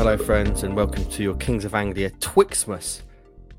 [0.00, 3.02] Hello, friends, and welcome to your Kings of Anglia Twixmas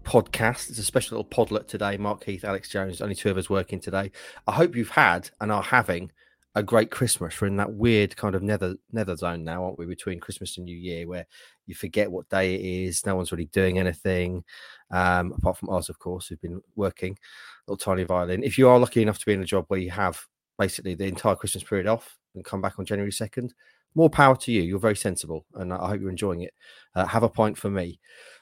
[0.04, 0.72] podcast.
[0.72, 1.98] It's a special little podlet today.
[1.98, 4.12] Mark Heath, Alex Jones, only two of us working today.
[4.48, 6.12] I hope you've had and are having
[6.56, 7.40] a great Christmas.
[7.40, 9.86] We're in that weird kind of nether nether zone now, aren't we?
[9.86, 11.28] Between Christmas and New Year, where
[11.68, 13.06] you forget what day it is.
[13.06, 14.44] No one's really doing anything,
[14.90, 17.20] um, apart from us, of course, who've been working.
[17.68, 18.44] Little tiny violin.
[18.44, 20.20] If you are lucky enough to be in a job where you have
[20.58, 23.54] basically the entire Christmas period off and come back on January second,
[23.96, 24.62] more power to you.
[24.62, 26.54] You're very sensible, and I hope you're enjoying it.
[26.96, 28.00] Uh, have a point for me,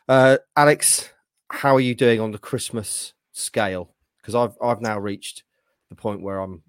[0.07, 1.09] uh, Alex.
[1.51, 3.95] How are you doing on the Christmas scale?
[4.21, 5.43] Because I've I've now reached
[5.89, 6.63] the point where I'm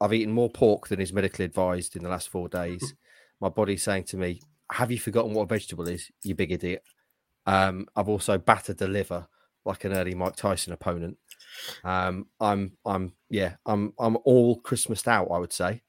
[0.00, 2.94] I've eaten more pork than is medically advised in the last four days.
[3.40, 6.10] My body's saying to me, "Have you forgotten what a vegetable is?
[6.22, 6.82] You big idiot."
[7.46, 9.26] Um, I've also battered the liver
[9.64, 11.18] like an early Mike Tyson opponent.
[11.84, 15.28] Um, I'm I'm yeah I'm I'm all Christmased out.
[15.30, 15.82] I would say.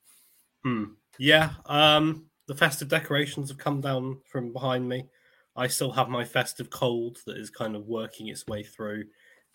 [0.63, 0.83] Hmm.
[1.21, 5.07] Yeah, um, the festive decorations have come down from behind me.
[5.55, 9.03] I still have my festive cold that is kind of working its way through,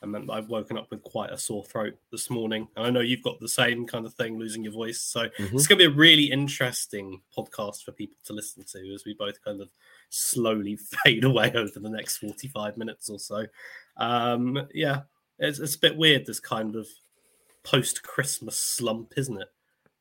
[0.00, 2.68] and that I've woken up with quite a sore throat this morning.
[2.76, 5.02] And I know you've got the same kind of thing, losing your voice.
[5.02, 5.54] So Mhm.
[5.54, 9.14] it's going to be a really interesting podcast for people to listen to as we
[9.14, 9.68] both kind of
[10.08, 13.44] slowly fade away over the next 45 minutes or so.
[13.96, 15.00] Um, yeah,
[15.40, 16.86] it's, it's a bit weird, this kind of
[17.64, 19.48] post Christmas slump, isn't it?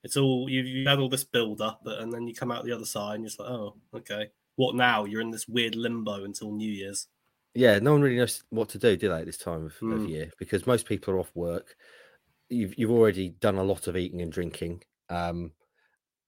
[0.05, 2.63] It's all you've, you've had all this build up, but and then you come out
[2.63, 4.29] the other side and you're just like, oh, okay.
[4.55, 5.03] What now?
[5.05, 7.07] You're in this weird limbo until New Year's.
[7.53, 10.05] Yeah, no one really knows what to do, do they, at this time of, of
[10.05, 10.09] Mm.
[10.09, 10.31] year?
[10.37, 11.75] Because most people are off work.
[12.49, 15.53] You've you've already done a lot of eating and drinking, um,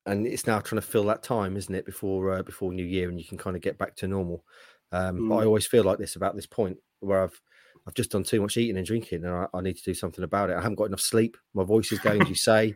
[0.05, 3.09] and it's now trying to fill that time, isn't it, before uh, before New Year,
[3.09, 4.45] and you can kind of get back to normal.
[4.91, 5.47] Um, But I Mm.
[5.47, 7.41] always feel like this about this point where I've
[7.87, 10.23] I've just done too much eating and drinking, and I, I need to do something
[10.23, 10.57] about it.
[10.57, 11.37] I haven't got enough sleep.
[11.53, 12.75] My voice is going, as you say.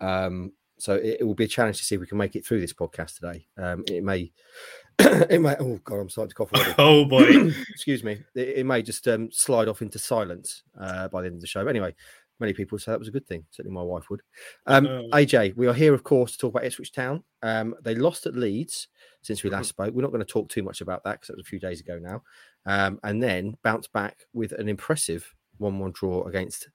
[0.00, 2.44] Um, so it, it will be a challenge to see if we can make it
[2.44, 3.46] through this podcast today.
[3.56, 4.32] Um, it may,
[4.98, 5.56] it may.
[5.58, 7.50] Oh God, I'm starting to cough already Oh boy.
[7.70, 11.36] excuse me, it, it may just um, slide off into silence uh, by the end
[11.36, 11.64] of the show.
[11.64, 11.94] But anyway,
[12.40, 13.44] many people say that was a good thing.
[13.50, 14.20] Certainly, my wife would.
[14.66, 15.08] Um, Oh.
[15.12, 17.24] AJ, we are here, of course, to talk about Ipswich Town.
[17.42, 18.88] Um, they lost at Leeds
[19.22, 19.94] since we last spoke.
[19.94, 21.80] We're not going to talk too much about that because that was a few days
[21.80, 22.22] ago now.
[22.66, 26.68] Um, and then bounced back with an impressive 1 1 draw against,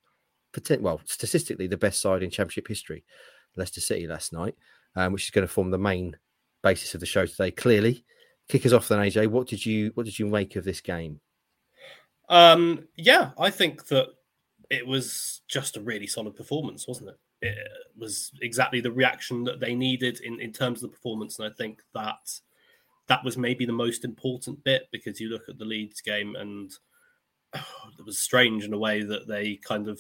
[0.80, 3.04] well, statistically, the best side in Championship history,
[3.56, 4.56] Leicester City last night,
[4.96, 6.16] um, which is going to form the main
[6.64, 7.52] basis of the show today.
[7.52, 8.04] Clearly,
[8.48, 9.28] kick us off then, AJ.
[9.28, 11.20] What did you what did you make of this game?
[12.30, 14.08] Um, yeah, I think that
[14.70, 17.18] it was just a really solid performance, wasn't it?
[17.42, 17.58] It
[17.98, 21.54] was exactly the reaction that they needed in, in terms of the performance, and I
[21.58, 22.30] think that
[23.08, 26.72] that was maybe the most important bit because you look at the Leeds game and
[27.54, 30.00] it was strange in a way that they kind of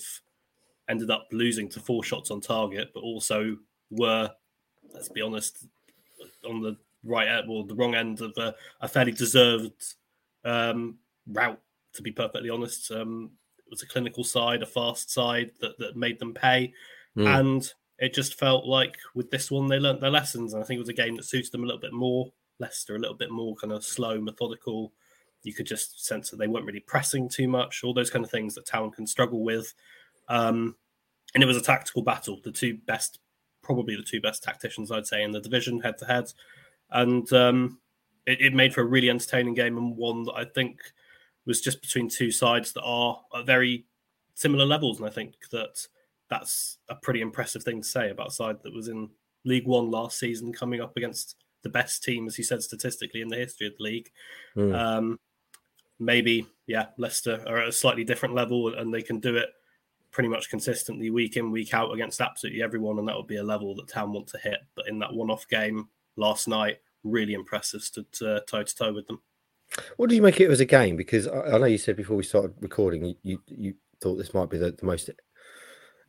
[0.91, 3.57] ended up losing to four shots on target, but also
[3.89, 4.29] were,
[4.93, 5.65] let's be honest,
[6.47, 9.81] on the right end, well, the wrong end of a, a fairly deserved
[10.45, 10.97] um,
[11.27, 11.59] route.
[11.95, 15.97] To be perfectly honest, um, it was a clinical side, a fast side that that
[15.97, 16.73] made them pay,
[17.17, 17.39] Mm.
[17.39, 20.53] and it just felt like with this one they learnt their lessons.
[20.53, 22.31] And I think it was a game that suited them a little bit more.
[22.59, 24.93] Leicester a little bit more kind of slow, methodical.
[25.43, 27.83] You could just sense that they weren't really pressing too much.
[27.83, 29.73] All those kind of things that Town can struggle with.
[30.29, 30.75] Um,
[31.33, 32.39] and it was a tactical battle.
[32.43, 33.19] The two best,
[33.61, 36.31] probably the two best tacticians, I'd say, in the division head to head.
[36.91, 37.79] And um,
[38.25, 40.79] it, it made for a really entertaining game and one that I think
[41.45, 43.85] was just between two sides that are at very
[44.35, 44.99] similar levels.
[44.99, 45.87] And I think that
[46.29, 49.09] that's a pretty impressive thing to say about a side that was in
[49.43, 53.27] League One last season, coming up against the best team, as you said, statistically in
[53.27, 54.09] the history of the league.
[54.55, 54.75] Mm.
[54.75, 55.19] Um,
[55.99, 59.49] maybe, yeah, Leicester are at a slightly different level and they can do it
[60.11, 62.99] pretty much consistently week in, week out against absolutely everyone.
[62.99, 64.59] And that would be a level that Town want to hit.
[64.75, 69.07] But in that one off game last night, really impressive, stood toe to toe with
[69.07, 69.21] them.
[69.97, 70.97] What do you make it as a game?
[70.97, 74.33] Because I, I know you said before we started recording, you you, you thought this
[74.33, 75.09] might be the, the most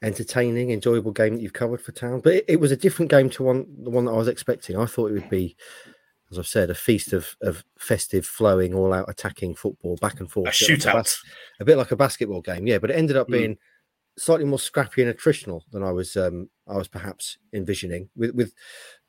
[0.03, 3.31] entertaining, enjoyable game that you've covered for Town, but it, it was a different game
[3.31, 4.77] to one the one that I was expecting.
[4.77, 5.57] I thought it would be
[6.33, 10.31] as I've said, a feast of, of festive, flowing, all out attacking football back and
[10.31, 10.49] forth.
[10.49, 10.91] A shootout.
[10.91, 11.23] A, bas-
[11.61, 12.79] a, bit like a basketball game, yeah.
[12.79, 13.59] But it ended up Mm.
[14.19, 18.09] Slightly more scrappy and attritional than I was um, I was perhaps envisioning.
[18.17, 18.53] With with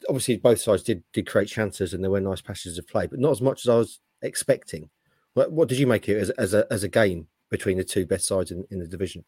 [0.07, 3.19] obviously both sides did did create chances and there were nice passages of play, but
[3.19, 4.89] not as much as I was expecting.
[5.33, 8.05] What, what did you make it as, as a as a game between the two
[8.05, 9.23] best sides in, in the division?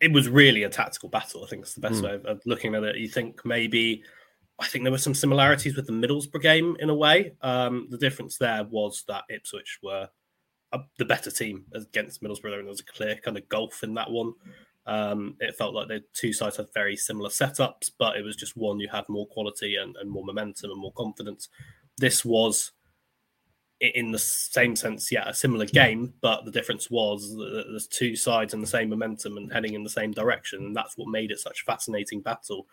[0.00, 1.44] it was really a tactical battle.
[1.44, 2.04] I think it's the best Mm.
[2.04, 2.96] way of, of looking at it.
[2.96, 4.02] You think maybe,
[4.58, 7.34] I think there were some similarities with the Middlesbrough game in a way.
[7.40, 10.08] Um, the difference there was that Ipswich were
[10.72, 13.94] a, the better team against Middlesbrough, and there was a clear kind of gulf in
[13.94, 14.32] that one.
[14.86, 18.56] Um, it felt like the two sides had very similar setups, but it was just
[18.56, 21.48] one you had more quality and, and more momentum and more confidence.
[21.98, 22.72] This was
[23.80, 28.14] in the same sense, yeah, a similar game, but the difference was that there's two
[28.14, 31.32] sides in the same momentum and heading in the same direction, and that's what made
[31.32, 32.66] it such a fascinating battle.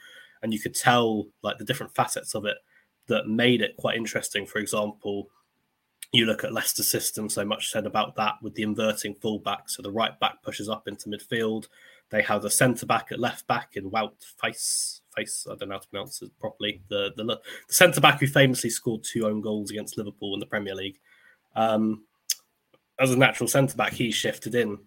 [0.44, 2.58] And you could tell like the different facets of it
[3.08, 4.46] that made it quite interesting.
[4.46, 5.30] For example,
[6.12, 9.68] you look at Leicester's system, so much said about that with the inverting fullback.
[9.68, 11.68] So the right back pushes up into midfield.
[12.10, 15.02] They have a centre back at left back in Wout Faes.
[15.16, 16.82] Faes, I don't know how to pronounce it properly.
[16.90, 20.46] The the, the centre back who famously scored two own goals against Liverpool in the
[20.46, 21.00] Premier League.
[21.56, 22.04] Um,
[23.00, 24.78] as a natural centre back, he shifted in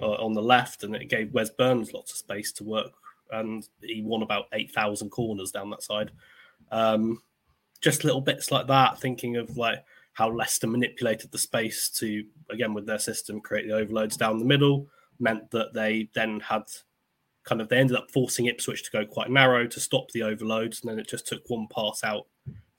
[0.00, 2.92] uh, on the left, and it gave Wes Burns lots of space to work,
[3.30, 6.10] and he won about eight thousand corners down that side.
[6.72, 7.22] Um,
[7.80, 12.74] just little bits like that, thinking of like how Leicester manipulated the space to again
[12.74, 14.88] with their system create the overloads down the middle,
[15.20, 16.62] meant that they then had
[17.44, 20.80] kind of they ended up forcing Ipswich to go quite narrow to stop the overloads,
[20.80, 22.26] and then it just took one pass out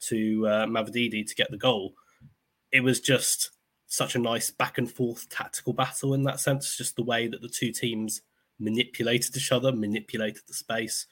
[0.01, 1.93] to uh, Mavididi to get the goal.
[2.71, 3.51] It was just
[3.87, 7.41] such a nice back and forth tactical battle in that sense, just the way that
[7.41, 8.21] the two teams
[8.59, 11.07] manipulated each other, manipulated the space,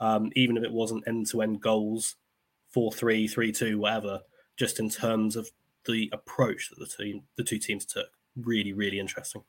[0.00, 2.16] um, even if it wasn't end to end goals,
[2.70, 4.20] 4 3, 3 2, whatever,
[4.56, 5.48] just in terms of
[5.86, 8.08] the approach that the team, the two teams took.
[8.36, 9.42] Really, really interesting.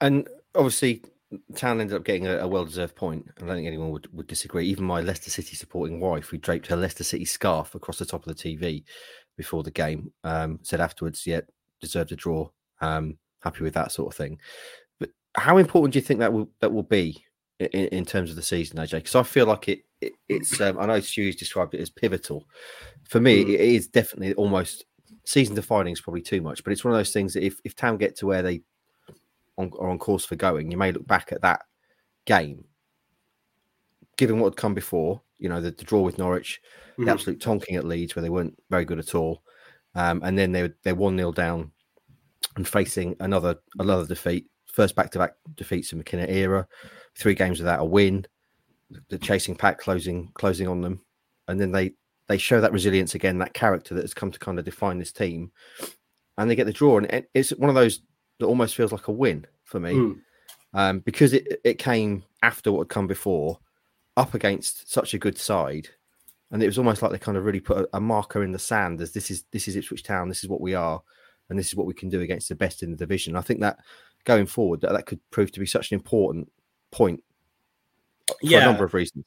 [0.00, 1.02] And obviously,
[1.56, 3.28] Town ended up getting a, a well-deserved point.
[3.36, 4.66] I don't think anyone would, would disagree.
[4.68, 8.26] Even my Leicester City supporting wife, who draped her Leicester City scarf across the top
[8.26, 8.84] of the TV
[9.36, 11.40] before the game, um, said afterwards, "Yeah,
[11.80, 12.48] deserved a draw.
[12.80, 14.38] Um, happy with that sort of thing."
[14.98, 17.22] But how important do you think that will that will be
[17.58, 18.92] in, in terms of the season, AJ?
[18.92, 20.60] Because I feel like it, it it's.
[20.60, 22.46] Um, I know Stu's described it as pivotal.
[23.04, 23.54] For me, Mm.
[23.54, 24.86] it is definitely almost
[25.24, 27.76] season defining is probably too much, but it's one of those things that if if
[27.76, 28.62] Town get to where they
[29.58, 31.62] on, are on course for going, you may look back at that
[32.24, 32.64] game,
[34.16, 36.60] given what had come before, you know, the, the draw with Norwich,
[36.98, 37.04] Mhm.
[37.06, 39.42] the absolute tonking at Leeds, where they weren't very good at all,
[39.94, 41.70] um, and then they they're one 0 down
[42.56, 46.66] and facing another another defeat, first back to back defeats in McKenna era,
[47.16, 48.26] three games without a win,
[49.08, 51.00] the chasing pack closing closing on them,
[51.46, 51.94] and then they
[52.26, 55.12] they show that resilience again, that character that has come to kind of define this
[55.12, 55.50] team,
[56.36, 58.00] and they get the draw, and it's one of those
[58.38, 60.20] that almost feels like a win for me Mm.
[60.74, 63.58] um, because it, it came after what had come before,
[64.16, 65.88] up against such a good side,
[66.50, 68.58] and it was almost like they kind of really put a, a marker in the
[68.58, 71.02] sand as this is this is Ipswich Town, this is what we are,
[71.48, 73.36] and this is what we can do against the best in the division.
[73.36, 73.78] I think that
[74.24, 76.50] going forward, that, that could prove to be such an important
[76.90, 77.22] point
[78.26, 78.62] for Yeah.
[78.62, 79.24] a number of reasons.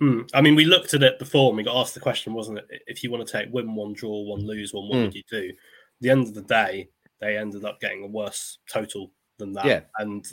[0.00, 0.28] Mm.
[0.34, 2.82] I mean, we looked at it before and we got asked the question, wasn't it?
[2.86, 5.02] If you want to take win one, draw one, lose one, what Mm.
[5.04, 5.48] would you do?
[5.50, 5.54] At
[6.00, 6.88] the end of the day,
[7.22, 9.64] they ended up getting a worse total than that.
[9.64, 9.80] Yeah.
[9.98, 10.26] And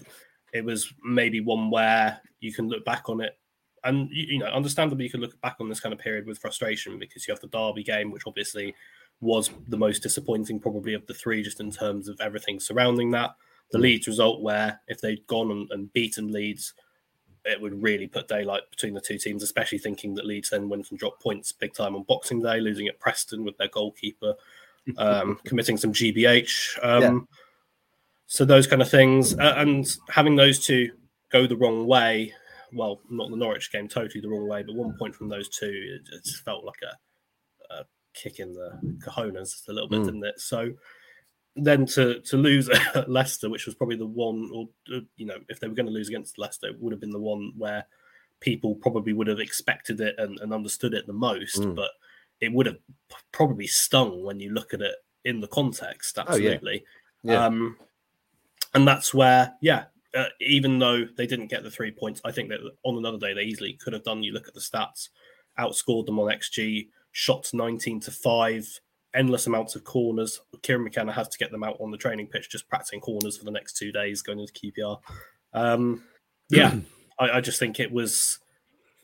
[0.54, 3.40] it was maybe one where you can look back on it
[3.84, 6.40] and, you, you know, understandably, you can look back on this kind of period with
[6.40, 8.76] frustration because you have the Derby game, which obviously
[9.22, 13.32] was the most disappointing, probably of the three, just in terms of everything surrounding that.
[13.72, 13.82] The Mm.
[13.82, 16.74] Leeds result, where if they'd gone and, and beaten Leeds,
[17.46, 20.90] it would really put daylight between the two teams, especially thinking that Leeds then went
[20.90, 24.34] and dropped points big time on Boxing Day, losing at Preston with their goalkeeper
[24.98, 26.80] um, committing some GBH.
[26.84, 27.20] Um, Yeah.
[28.28, 30.92] So those kind of things, uh, and having those two
[31.32, 32.34] go the wrong way.
[32.72, 35.66] Well, not the Norwich game totally the wrong way, but one point from those two,
[35.66, 40.06] it, it felt like a, a kick in the cojones a little bit, Mm.
[40.06, 40.40] didn't it?
[40.40, 40.72] So
[41.56, 45.40] then to to lose at Leicester, which was probably the one, or uh, you know,
[45.50, 47.88] if they were going to lose against Leicester, it would have been the one where
[48.42, 51.76] people probably would have expected it and, and understood it the most, Mm.
[51.76, 51.90] but
[52.42, 52.78] it would have
[53.32, 56.18] probably stung when you look at it in the context.
[56.18, 56.52] Oh, yeah.
[56.52, 56.84] Absolutely.
[57.24, 57.46] Yeah.
[57.46, 57.78] Um,
[58.74, 62.50] and that's where, yeah, uh, even though they didn't get the three points, I think
[62.50, 64.24] that on another day they easily could have done.
[64.24, 65.10] You look at the stats,
[65.60, 68.80] outscored them on XG, shots 19 to 5,
[69.14, 70.42] endless amounts of corners.
[70.62, 73.46] Kieran McKenna has to get them out on the training pitch, just practicing corners for
[73.46, 75.00] the next two days going into QPR.
[75.54, 76.04] Um,
[76.50, 76.76] yeah,
[77.20, 78.40] I, I just think it was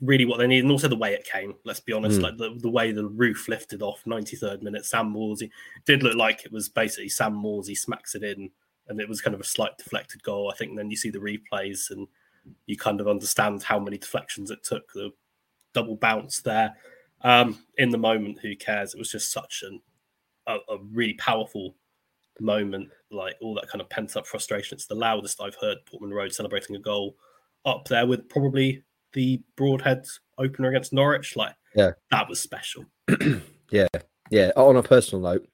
[0.02, 1.54] really what they need, and also the way it came.
[1.64, 2.24] Let's be honest, Mm.
[2.24, 5.50] like the, the way the roof lifted off 93rd minute, Sam Morsy
[5.86, 8.50] did look like it was basically Sam Morsy smacks it in,
[8.88, 10.52] and it was kind of a slight deflected goal.
[10.52, 12.08] I think then you see the replays and
[12.68, 14.92] you kind of understand how many deflections it took.
[14.94, 15.12] The
[15.74, 16.76] double bounce there.
[17.22, 18.94] Um, in the moment, who cares?
[18.94, 19.82] It was just such an,
[20.46, 21.76] a, a really powerful
[22.40, 24.76] moment, like all that kind of pent up frustration.
[24.76, 27.16] It's the loudest I've heard Portman Road celebrating a goal
[27.66, 28.84] up there with probably
[29.16, 31.36] the Broadhead's opener against Norwich.
[31.36, 31.92] Like, Yeah.
[32.12, 32.86] that was special.
[33.72, 33.88] Yeah,
[34.30, 34.52] yeah.
[34.56, 35.48] On a personal note,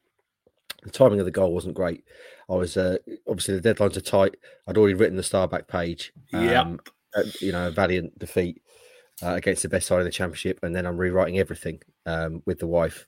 [0.83, 2.03] the timing of the goal wasn't great.
[2.49, 4.35] I was uh, obviously the deadlines are tight.
[4.67, 6.11] I'd already written the Starback page.
[6.33, 6.57] Yep.
[6.65, 6.79] um,
[7.15, 8.61] uh, you know, a valiant defeat
[9.23, 12.59] uh, against the best side of the championship, and then I'm rewriting everything um, with
[12.59, 13.07] the wife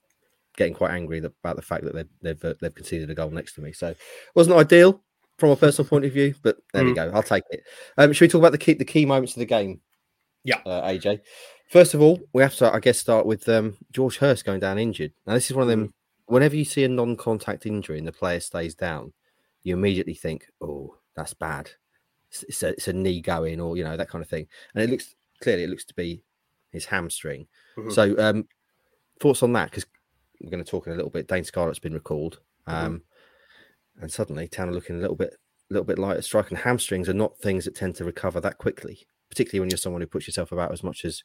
[0.56, 3.54] getting quite angry about the fact that they've they've, uh, they've conceded a goal next
[3.56, 3.74] to me.
[3.74, 3.98] So it
[4.36, 5.04] wasn't ideal
[5.38, 6.96] from a personal point of view, but there we Mm.
[6.96, 7.12] go.
[7.14, 7.64] I'll take it.
[7.98, 9.82] Um, should we talk about the key the key moments of the game?
[10.44, 10.58] Yeah.
[10.66, 11.22] uh, AJ.
[11.70, 14.78] First of all, we have to, I guess, start with um, George Hirst going down
[14.78, 15.14] injured.
[15.26, 15.94] Now, this is one of them.
[16.26, 19.14] Whenever you see a non-contact injury and the player stays down,
[19.64, 21.72] you immediately think, "Oh, that's bad.
[22.30, 24.84] It's, it's a it's a knee going, or you know that kind of thing." And
[24.84, 26.24] it looks clearly it looks to be
[26.72, 27.48] his hamstring.
[27.78, 27.92] Mhm.
[27.92, 28.48] So, um,
[29.20, 29.70] thoughts on that?
[29.72, 29.86] Because
[30.42, 31.28] we're going to talk in a little bit.
[31.28, 33.04] Dane Scarlett's been recalled, um,
[34.02, 35.34] and suddenly Town are looking a little bit,
[35.70, 36.50] a little bit light at strike.
[36.50, 40.02] And hamstrings are not things that tend to recover that quickly, particularly when you're someone
[40.02, 41.24] who puts yourself about as much as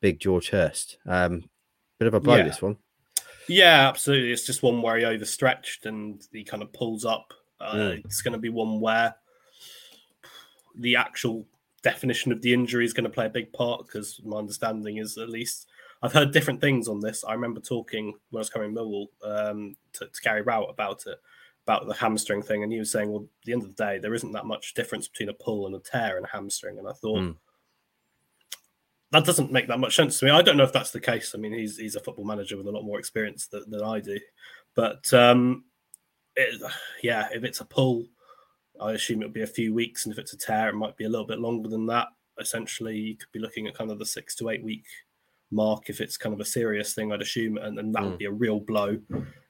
[0.00, 0.96] Big George Hirst.
[1.06, 1.44] Um,
[1.98, 2.44] bit of a blow Yeah.
[2.44, 2.76] this one.
[3.48, 4.30] Yeah, absolutely.
[4.32, 7.34] It's just one where he overstretched and he kind of pulls up.
[7.60, 8.04] Uh, Mm.
[8.04, 9.14] It's going to be one where
[10.76, 11.46] the actual
[11.82, 15.18] definition of the injury is going to play a big part because my understanding is
[15.18, 15.66] at least
[16.02, 17.24] I've heard different things on this.
[17.24, 21.18] I remember talking when I was coming Millwall um, to, to Gary Rowett about it,
[21.66, 23.98] about the hamstring thing, and he was saying, well, at the end of the day,
[23.98, 26.78] there isn't that much difference between a pull and a tear and a hamstring.
[26.78, 27.36] And I thought, Mm.
[29.12, 30.30] that doesn't make that much sense to me.
[30.30, 31.34] I don't know if that's the case.
[31.34, 34.00] I mean, he's he's a football manager with a lot more experience than, than I
[34.00, 34.18] do,
[34.74, 35.64] but um,
[36.34, 36.60] it,
[37.02, 38.06] yeah, if it's a pull,
[38.80, 41.04] I assume it'll be a few weeks, and if it's a tear, it might be
[41.04, 42.08] a little bit longer than that.
[42.40, 44.86] Essentially, you could be looking at kind of the six to eight week
[45.50, 47.12] mark if it's kind of a serious thing.
[47.12, 48.18] I'd assume, and, and that would Mm.
[48.18, 48.98] be a real blow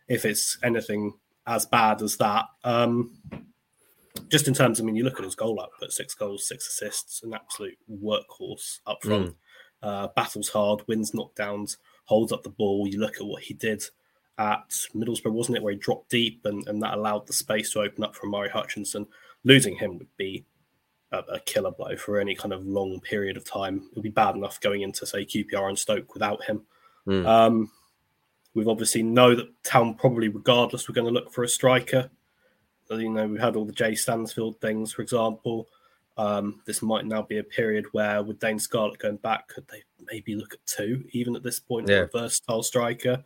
[0.08, 1.14] if it's anything
[1.46, 2.46] as bad as that.
[2.64, 3.18] Um,
[4.28, 7.22] just in terms, I mean, you look at his goal output: six goals, six assists,
[7.22, 9.36] an absolute workhorse up front.
[9.82, 12.86] Uh, battles hard, wins knockdowns, holds up the ball.
[12.86, 13.82] You look at what he did
[14.38, 17.80] at Middlesbrough, wasn't it, where he dropped deep and, and that allowed the space to
[17.80, 19.06] open up for Omari Hutchinson.
[19.44, 20.44] Losing him would be
[21.10, 23.88] a, a killer blow for any kind of long period of time.
[23.90, 26.62] It would be bad enough going into, say, QPR and Stoke without him.
[27.06, 27.26] Mm.
[27.26, 27.70] Um,
[28.54, 32.10] we've obviously know that Town probably, regardless, we're going to look for a striker.
[32.90, 35.68] You know, we've had all the Jay Stansfield things, for example.
[36.18, 39.82] Um, this might now be a period where, with Dane Scarlett going back, could they
[40.10, 42.02] maybe look at two, even at this point, Yeah.
[42.02, 43.24] a versatile striker?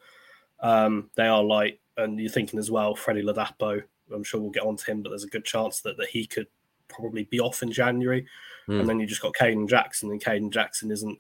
[0.61, 3.83] Um, they are light, and you're thinking as well, Freddie Ladapo.
[4.14, 6.26] I'm sure we'll get on to him, but there's a good chance that, that he
[6.26, 6.47] could
[6.87, 8.25] probably be off in January.
[8.68, 8.80] Mm.
[8.80, 11.18] And then you just got Kayden Jackson, and Kayden Jackson isn't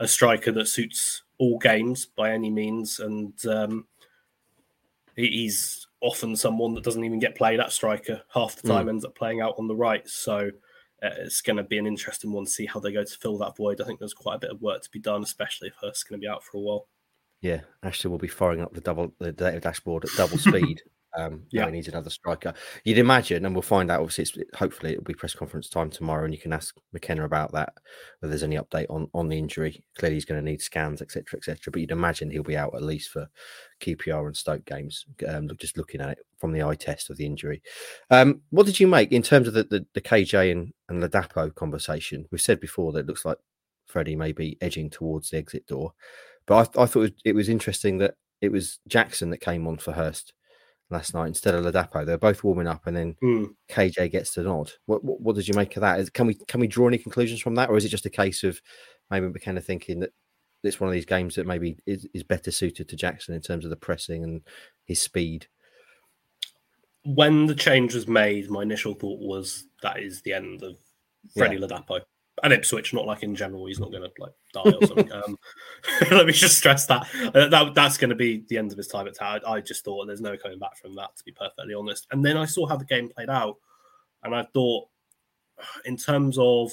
[0.00, 3.86] a striker that suits all games by any means, and um,
[5.14, 8.22] he's often someone that doesn't even get played at striker.
[8.32, 10.06] Half the time ends up playing out on the right.
[10.08, 10.50] So
[11.02, 13.38] uh, it's going to be an interesting one to see how they go to fill
[13.38, 13.80] that void.
[13.80, 16.20] I think there's quite a bit of work to be done, especially if Hirst's going
[16.20, 16.88] to be out for a while.
[17.42, 20.82] Yeah, Ashley will be firing up the double the data dashboard at double speed.
[21.16, 22.54] Um, yeah, he needs another striker.
[22.84, 24.00] You'd imagine, and we'll find out.
[24.00, 27.52] Obviously, it's, hopefully it'll be press conference time tomorrow, and you can ask McKenna about
[27.52, 27.72] that.
[28.20, 29.82] Whether there's any update on on the injury.
[29.98, 31.72] Clearly, he's going to need scans, etc., etc.
[31.72, 33.28] But you'd imagine he'll be out at least for
[33.80, 35.06] QPR and Stoke games.
[35.26, 37.62] Um, just looking at it from the eye test of the injury.
[38.10, 41.54] Um, what did you make in terms of the the, the KJ and and Ladapo
[41.54, 42.26] conversation?
[42.30, 43.38] We've said before that it looks like
[43.86, 45.92] Freddie may be edging towards the exit door.
[46.46, 49.66] But I, I thought it was, it was interesting that it was Jackson that came
[49.66, 50.32] on for Hirst
[50.90, 52.04] last night instead of Ladapo.
[52.04, 53.44] They're both warming up, and then Hmm.
[53.68, 54.72] KJ gets the nod.
[54.86, 56.00] What, what what did you make of that?
[56.00, 58.10] Is, can we can we draw any conclusions from that, or is it just a
[58.10, 58.60] case of
[59.10, 60.10] maybe McKenna thinking that
[60.62, 63.64] it's one of these games that maybe is, is better suited to Jackson in terms
[63.64, 64.42] of the pressing and
[64.84, 65.46] his speed?
[67.04, 70.76] When the change was made, my initial thought was that is the end of
[71.34, 72.00] Freddie Ladapo.
[72.42, 75.12] And Ipswich, not like in general, he's not going to like die or something.
[75.24, 75.36] um,
[76.10, 77.06] let me just stress that.
[77.34, 79.40] Uh, that that's going to be the end of his time at Tower.
[79.46, 82.06] I just thought there's no coming back from that, to be perfectly honest.
[82.12, 83.56] And then I saw how the game played out,
[84.22, 84.88] and I thought,
[85.84, 86.72] in terms of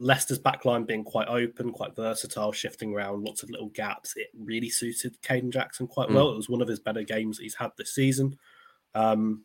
[0.00, 4.70] Leicester's backline being quite open, quite versatile, shifting around, lots of little gaps, it really
[4.70, 6.14] suited Kayden Jackson quite Mm.
[6.14, 6.30] well.
[6.30, 8.38] It was one of his better games that he's had this season.
[8.94, 9.44] Um,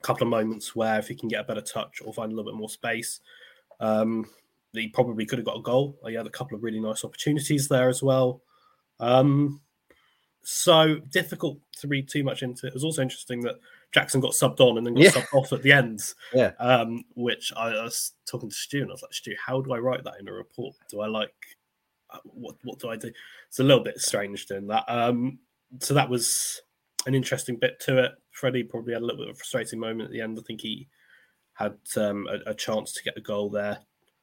[0.00, 2.34] a couple of moments where if he can get a better touch or find a
[2.34, 3.20] little bit more space,
[3.80, 4.26] um,
[4.72, 5.98] he probably could have got a goal.
[6.06, 8.42] He had a couple of really nice opportunities there as well.
[9.00, 9.60] Um,
[10.42, 12.68] so difficult to read too much into it.
[12.70, 13.56] It was also interesting that
[13.92, 15.10] Jackson got subbed on and then got Yeah.
[15.10, 16.00] subbed off at the end.
[16.32, 16.52] Yeah.
[16.58, 19.72] Um, which I, I was talking to Stu and I was like, Stu, how do
[19.72, 20.76] I write that in a report?
[20.90, 21.34] Do I like
[22.10, 23.10] uh, what what do I do?
[23.48, 24.84] It's a little bit strange doing that.
[24.88, 25.38] Um,
[25.80, 26.60] so that was
[27.06, 28.12] an interesting bit to it.
[28.30, 30.38] Freddie probably had a little bit of a frustrating moment at the end.
[30.38, 30.86] I think he
[31.56, 33.78] had um, a, a chance to get a goal there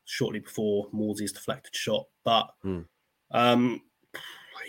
[0.06, 2.06] shortly before Morsy's deflected shot.
[2.24, 2.82] But Hmm.
[3.32, 3.82] um,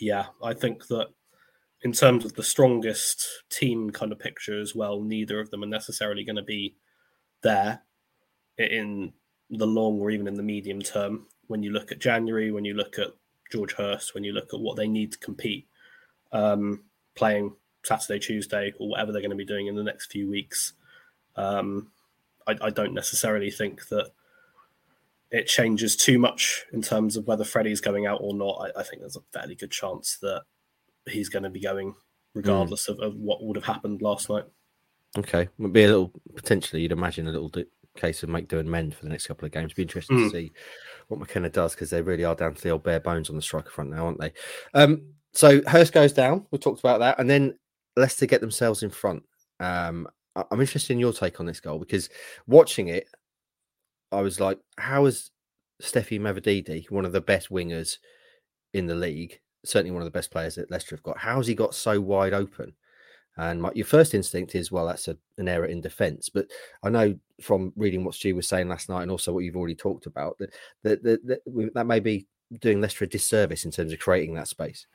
[0.01, 1.09] yeah, I think that
[1.83, 5.67] in terms of the strongest team kind of picture as well, neither of them are
[5.67, 6.77] necessarily going to be
[7.43, 7.83] there
[8.57, 9.13] in
[9.51, 11.27] the long or even in the medium term.
[11.49, 13.09] When you look at January, when you look at
[13.53, 15.69] George Hirst, when you look at what they need to compete,
[16.33, 17.55] um, playing
[17.85, 20.73] Saturday, Tuesday, or whatever they're going to be doing in the next few weeks,
[21.37, 21.91] um,
[22.47, 24.11] I, I don't necessarily think that
[25.31, 28.71] it changes too much in terms of whether Freddie's going out or not.
[28.77, 30.43] I, I think there's a fairly good chance that
[31.09, 31.95] he's going to be going
[32.35, 34.45] regardless of, of what would have happened last night.
[35.17, 36.83] Okay, would be a little potentially.
[36.83, 39.47] You'd imagine a little di- case of make do and mend for the next couple
[39.47, 39.73] of games.
[39.73, 40.25] Be interesting Mm.
[40.25, 40.53] to see
[41.09, 43.43] what McKenna does because they really are down to the old bare bones on the
[43.43, 44.33] striker front now, aren't they?
[44.75, 46.47] Um, so Hirst goes down.
[46.51, 47.57] We talked about that, and then
[47.97, 49.23] Leicester get themselves in front.
[49.61, 52.09] Um, I'm interested in your take on this goal because
[52.47, 53.09] watching it,
[54.11, 55.31] I was like, how is
[55.83, 57.99] Stephy Mavididi, one of the best wingers
[58.73, 61.47] in the league, certainly one of the best players that Leicester have got, how has
[61.47, 62.75] he got so wide open?
[63.37, 66.29] And my, your first instinct is, well, that's a, an error in defence.
[66.29, 66.47] But
[66.85, 69.75] I know from reading what Stu was saying last night and also what you've already
[69.75, 72.27] talked about that that, that, that, that may be
[72.61, 74.87] doing Leicester a disservice in terms of creating that space.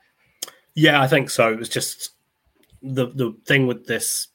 [0.74, 1.52] Yeah, I think so.
[1.52, 2.10] It was just
[2.82, 4.28] the the thing with this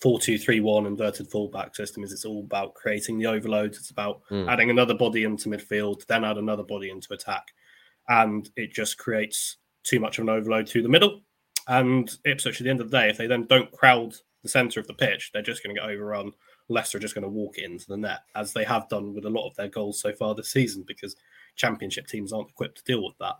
[0.00, 3.78] four two three one inverted fullback system is it's all about creating the overloads.
[3.78, 4.48] It's about Mm.
[4.48, 7.46] adding another body into midfield, then add another body into attack,
[8.08, 11.22] and it just creates too much of an overload to the middle.
[11.68, 14.78] And Ipswich, at the end of the day, if they then don't crowd the centre
[14.80, 16.32] of the pitch, they're just going to get overrun.
[16.68, 19.24] Leicester are just going to walk it into the net, as they have done with
[19.24, 21.16] a lot of their goals so far this season, because
[21.56, 23.36] Championship teams aren't equipped to deal with that.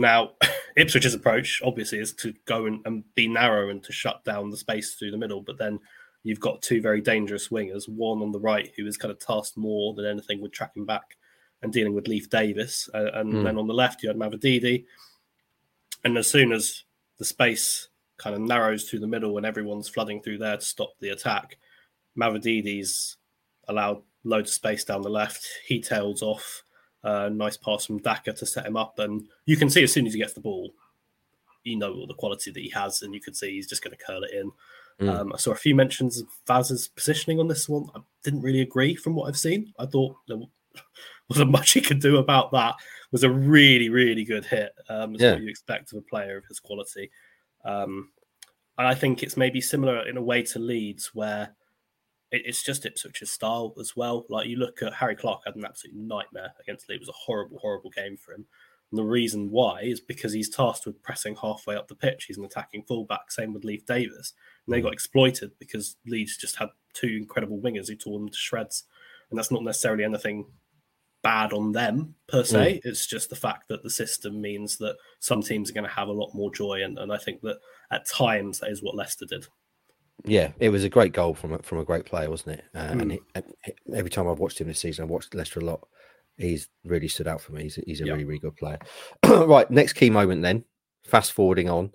[0.00, 0.32] Now,
[0.78, 4.56] Ipswich's approach obviously is to go and, and be narrow and to shut down the
[4.56, 5.78] space through the middle, but then
[6.22, 9.56] you've got two very dangerous wingers, one on the right who is kind of tasked
[9.56, 11.16] more than anything with tracking back
[11.62, 13.42] and dealing with Leif Davis, uh, and Hmm.
[13.44, 14.86] then on the left you had Mavididi.
[16.04, 16.84] And as soon as
[17.18, 20.94] the space kind of narrows through the middle and everyone's flooding through there to stop
[21.00, 21.58] the attack,
[22.16, 23.18] Mavididi's
[23.68, 25.46] allowed loads of space down the left.
[25.66, 26.62] He tails off.
[27.02, 30.06] Uh, nice pass from Daka to set him up, and you can see as soon
[30.06, 30.70] as he gets the ball,
[31.64, 33.96] you know all the quality that he has, and you can see he's just going
[33.96, 34.52] to curl it in.
[35.00, 35.20] Mm.
[35.20, 37.86] Um, I saw a few mentions of Vaz's positioning on this one.
[37.94, 39.72] I didn't really agree from what I've seen.
[39.78, 40.38] I thought there
[41.28, 42.74] wasn't much he could do about that.
[42.78, 44.72] It was a really, really good hit.
[44.88, 45.32] Um, Yeah.
[45.32, 47.10] what you expect of a player of his quality.
[47.64, 48.10] Um,
[48.76, 51.54] and I think it's maybe similar in a way to Leeds, where
[52.32, 54.24] it's just Ipswich's style as well.
[54.28, 56.98] Like you look at Harry Clarke had an absolute nightmare against Leeds.
[56.98, 58.46] It was a horrible, horrible game for him.
[58.90, 62.24] And the reason why is because he's tasked with pressing halfway up the pitch.
[62.24, 63.30] He's an attacking fullback.
[63.30, 64.32] Same with Leif Davis.
[64.66, 64.86] And they hmm.
[64.86, 68.84] got exploited because Leeds just had two incredible wingers who tore them to shreds.
[69.30, 70.46] And that's not necessarily anything
[71.22, 72.80] bad on them per se.
[72.82, 72.88] Hmm.
[72.88, 76.08] It's just the fact that the system means that some teams are going to have
[76.08, 76.82] a lot more joy.
[76.82, 77.58] And, and I think that
[77.92, 79.46] at times that is what Leicester did.
[80.24, 82.64] Yeah, it was a great goal from a, from a great player, wasn't it?
[82.74, 83.12] Uh, And Mm.
[83.12, 85.86] he, and he- every time I've watched him this season, I've watched Leicester a lot.
[86.36, 87.64] He's really stood out for me.
[87.64, 88.12] He's, a- he's a Yeah.
[88.12, 88.78] really, really good player.
[89.26, 90.64] right, next key moment then.
[91.04, 91.92] Fast forwarding on,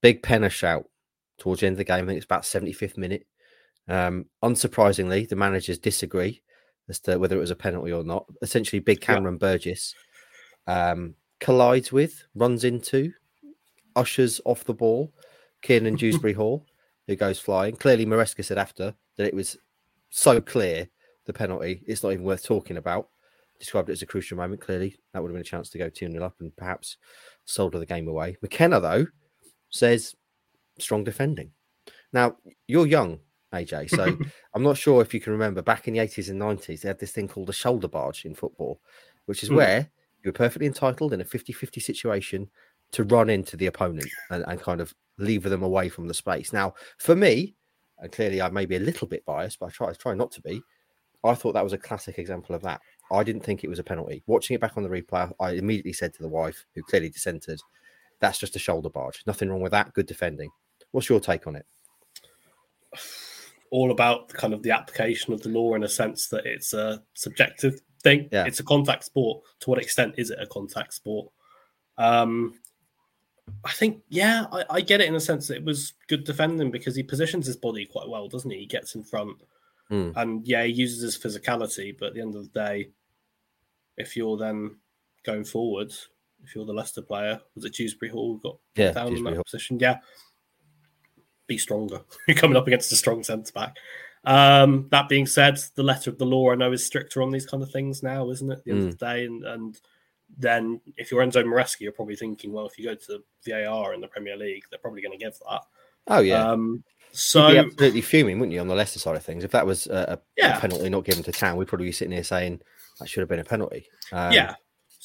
[0.00, 0.88] big penner shout
[1.38, 2.04] towards the end of the game.
[2.04, 3.26] I think it's about 75th minute.
[3.88, 6.42] Um, unsurprisingly, the managers disagree
[6.88, 8.26] as to whether it was a penalty or not.
[8.42, 9.00] Essentially, big.
[9.00, 9.94] Cameron Burgess
[10.66, 13.12] um, collides with, runs into,
[13.96, 15.12] ushers off the ball,
[15.62, 16.64] Kiernan Dewsbury Hall,
[17.08, 17.74] who goes flying.
[17.74, 19.56] Clearly, Maresca said after that it was
[20.10, 20.88] so clear
[21.26, 23.08] the penalty, it's not even worth talking about.
[23.58, 24.60] Described it as a crucial moment.
[24.60, 26.96] Clearly, that would have been a chance to go 2 0 up and perhaps
[27.44, 28.36] sold the game away.
[28.40, 29.06] McKenna, though,
[29.70, 30.14] says
[30.78, 31.50] strong defending.
[32.12, 32.36] Now,
[32.68, 33.18] you're young,
[33.52, 34.16] AJ, so
[34.54, 37.00] I'm not sure if you can remember back in the 80s and 90s, they had
[37.00, 38.80] this thing called a shoulder barge in football,
[39.26, 39.56] which is Mm.
[39.56, 39.90] where
[40.22, 42.48] you were perfectly entitled in a 50 50 situation
[42.92, 46.52] to run into the opponent and, and kind of lever them away from the space.
[46.52, 47.54] Now, for me,
[47.98, 50.30] and clearly I may be a little bit biased, but I try, I try not
[50.32, 50.62] to be.
[51.24, 52.80] I thought that was a classic example of that.
[53.10, 54.22] I didn't think it was a penalty.
[54.26, 57.60] Watching it back on the replay, I immediately said to the wife, who clearly dissented,
[58.20, 59.22] that's just a shoulder barge.
[59.26, 59.92] Nothing wrong with that.
[59.94, 60.50] Good defending.
[60.92, 61.66] What's your take on it?
[63.70, 67.02] all about kind of the application of the law in a sense that it's a
[67.14, 68.28] subjective thing.
[68.32, 68.44] Yeah.
[68.44, 69.42] It's a contact sport.
[69.60, 71.30] To what extent is it a contact sport?
[71.96, 72.54] Um,
[73.64, 76.70] I think, yeah, I, I get it in the sense that it was good defending
[76.70, 78.58] because he positions his body quite well, doesn't he?
[78.60, 79.36] He gets in front,
[79.90, 80.12] Mm.
[80.16, 81.96] and yeah, he uses his physicality.
[81.98, 82.90] But at the end of the day,
[83.96, 84.76] if you're then
[85.24, 85.92] going forward,
[86.44, 89.44] if you're the Leicester player, was it Dewsbury Hall got Yeah, down in that Hall.
[89.44, 89.78] position?
[89.80, 89.98] Yeah,
[91.46, 92.00] be stronger.
[92.28, 93.76] You're coming up against a strong centre back.
[94.24, 97.46] Um, that being said, the letter of the law I know is stricter on these
[97.46, 98.58] kind of things now, isn't it?
[98.58, 99.80] At the end of the day, and and
[100.36, 103.94] then if you're Enzo Maresca, you're probably thinking, well, if you go to the VAR
[103.94, 105.62] in the Premier League, they're probably going to give that.
[106.08, 106.50] Oh yeah.
[106.50, 109.42] Um, You'd so be absolutely fuming, wouldn't you, on the Leicester side of things?
[109.44, 110.60] If that was a, Yeah.
[110.60, 112.60] penalty not given to Town, we'd probably be sitting here saying
[112.98, 113.88] that should have been a penalty.
[114.12, 114.54] Um, yeah.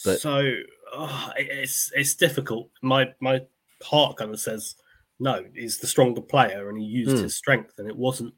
[0.03, 0.53] but- so
[0.93, 2.69] oh, it's it's difficult.
[2.81, 3.41] My my
[3.81, 4.75] heart kind of says
[5.19, 5.45] no.
[5.55, 7.23] He's the stronger player, and he used Hmm.
[7.23, 8.33] his strength, and it wasn't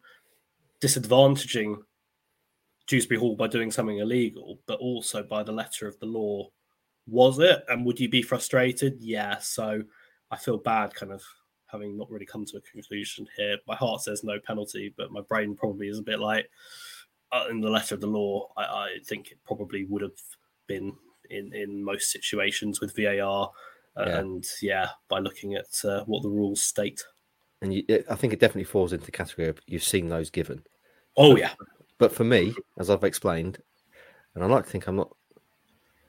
[0.82, 1.78] disadvantaging
[2.88, 6.50] Dewsbury Hall by doing something illegal, but also by the letter of the law.
[7.08, 7.64] Was it?
[7.68, 8.98] And would you be frustrated?
[9.00, 9.38] Yeah.
[9.40, 9.84] So
[10.32, 11.22] I feel bad, kind of
[11.68, 13.58] having not really come to a conclusion here.
[13.68, 16.50] My heart says no penalty, but my brain probably is a bit like
[17.32, 18.50] uh, in the letter of the law.
[18.58, 20.18] I, I think it probably would have
[20.68, 20.94] been
[21.30, 23.52] in in most situations with VAR,
[23.98, 24.20] uh, Yeah.
[24.20, 27.04] and yeah, by looking at uh, what the rules state.
[27.62, 30.30] And you, it- I think it definitely falls into the category of you've seen those
[30.30, 30.64] given.
[31.18, 31.54] Oh yeah,
[31.98, 33.60] But for me, as I've explained,
[34.36, 35.16] and I like to think I'm not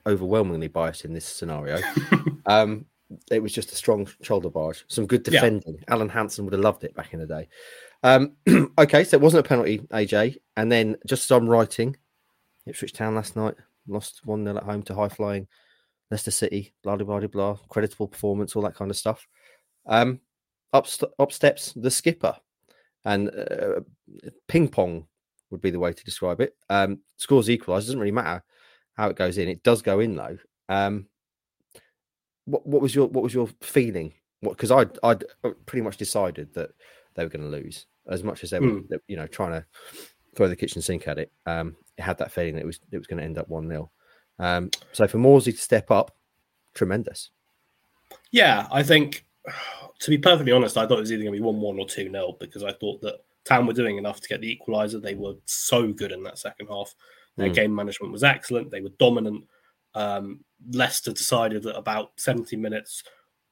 [0.07, 1.79] overwhelmingly biased in this scenario,
[2.45, 2.85] um,
[3.31, 5.39] it was just a strong shoulder barge, some good Yeah.
[5.41, 5.83] defending.
[5.87, 7.47] Alan Hansen would have loved it back in the day.
[8.03, 8.33] Um,
[8.79, 10.37] okay, so it wasn't a penalty, AJ.
[10.55, 11.95] And then just as I'm writing,
[12.65, 13.55] Ipswich Town last night
[13.87, 15.47] lost 1 0 at home to high flying
[16.11, 19.27] Leicester City, blah, blah, blah, blah, creditable performance, all that kind of stuff.
[19.85, 20.19] Um,
[20.73, 22.35] up, st- up steps the skipper
[23.05, 23.79] and uh,
[24.49, 25.07] ping pong
[25.49, 26.55] would be the way to describe it.
[26.69, 27.87] Um, scores equalised.
[27.87, 28.43] Doesn't really matter
[28.97, 29.47] how it goes in.
[29.47, 30.37] It does go in though.
[30.69, 31.07] Um,
[32.45, 34.13] what, what was your what was your feeling?
[34.41, 36.71] What because I I'd, I'd uh, pretty much decided that
[37.15, 38.93] they were going to lose as much as they were Hmm.
[39.07, 39.65] you know trying to
[40.35, 41.31] throw the kitchen sink at it.
[41.45, 43.67] Um, it had that feeling that it was it was going to end up one
[43.67, 43.91] 0
[44.39, 46.15] Um, so for Morsy to step up,
[46.73, 47.31] tremendous.
[48.31, 48.67] yeah.
[48.71, 49.25] I think
[49.99, 51.87] to be perfectly honest, I thought it was either going to be one one or
[51.87, 55.01] two 0 because I thought that Town were doing enough to get the equaliser.
[55.01, 56.93] They were so good in that second half.
[57.37, 57.55] Their Mm.
[57.55, 58.71] game management was excellent.
[58.71, 59.45] They were dominant.
[59.93, 63.03] Um, Leicester decided that about 70 minutes,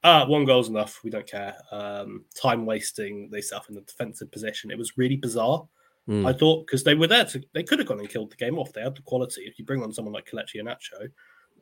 [0.04, 1.00] uh, one goal's enough.
[1.02, 1.56] We don't care.
[1.72, 3.30] Um, time wasting.
[3.30, 4.70] They set up in the defensive position.
[4.70, 5.66] It was really bizarre.
[6.08, 6.26] Mm.
[6.26, 8.58] I thought because they were there to, they could have gone and killed the game
[8.58, 8.72] off.
[8.72, 9.42] They had the quality.
[9.42, 11.10] If you bring on someone like Kelechi Iheanacho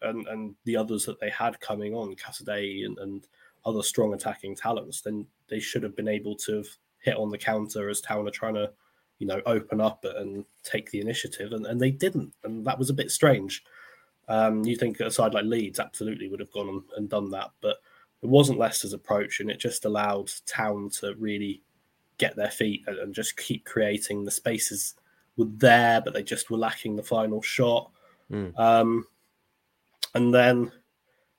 [0.02, 3.26] and, and the others that they had coming on, Casadei and, and
[3.64, 6.66] other strong attacking talents, then they should have been able to have
[6.98, 8.70] hit on the counter as Town are trying to,
[9.18, 12.90] you know, open up and take the initiative, and, and they didn't, and that was
[12.90, 13.64] a bit strange.
[14.28, 17.50] Um, you think a side like Leeds absolutely would have gone and, and done that,
[17.60, 17.76] but
[18.22, 21.62] it wasn't Leicester's approach, and it just allowed Town to really
[22.18, 24.94] get their feet and, and just keep creating the spaces
[25.36, 27.90] were there, but they just were lacking the final shot.
[28.30, 28.58] Mm.
[28.58, 29.06] Um,
[30.14, 30.72] and then,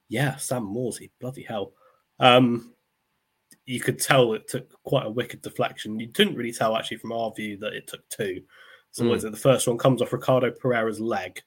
[0.09, 1.73] yeah, Sam Morsy, bloody hell.
[2.19, 2.74] Um,
[3.65, 5.99] you could tell it took quite a wicked deflection.
[5.99, 8.43] You didn't really tell actually from our view that it took two.
[8.91, 9.09] So Mm.
[9.09, 9.31] what is it?
[9.31, 11.41] The first one comes off Ricardo Pereira's leg,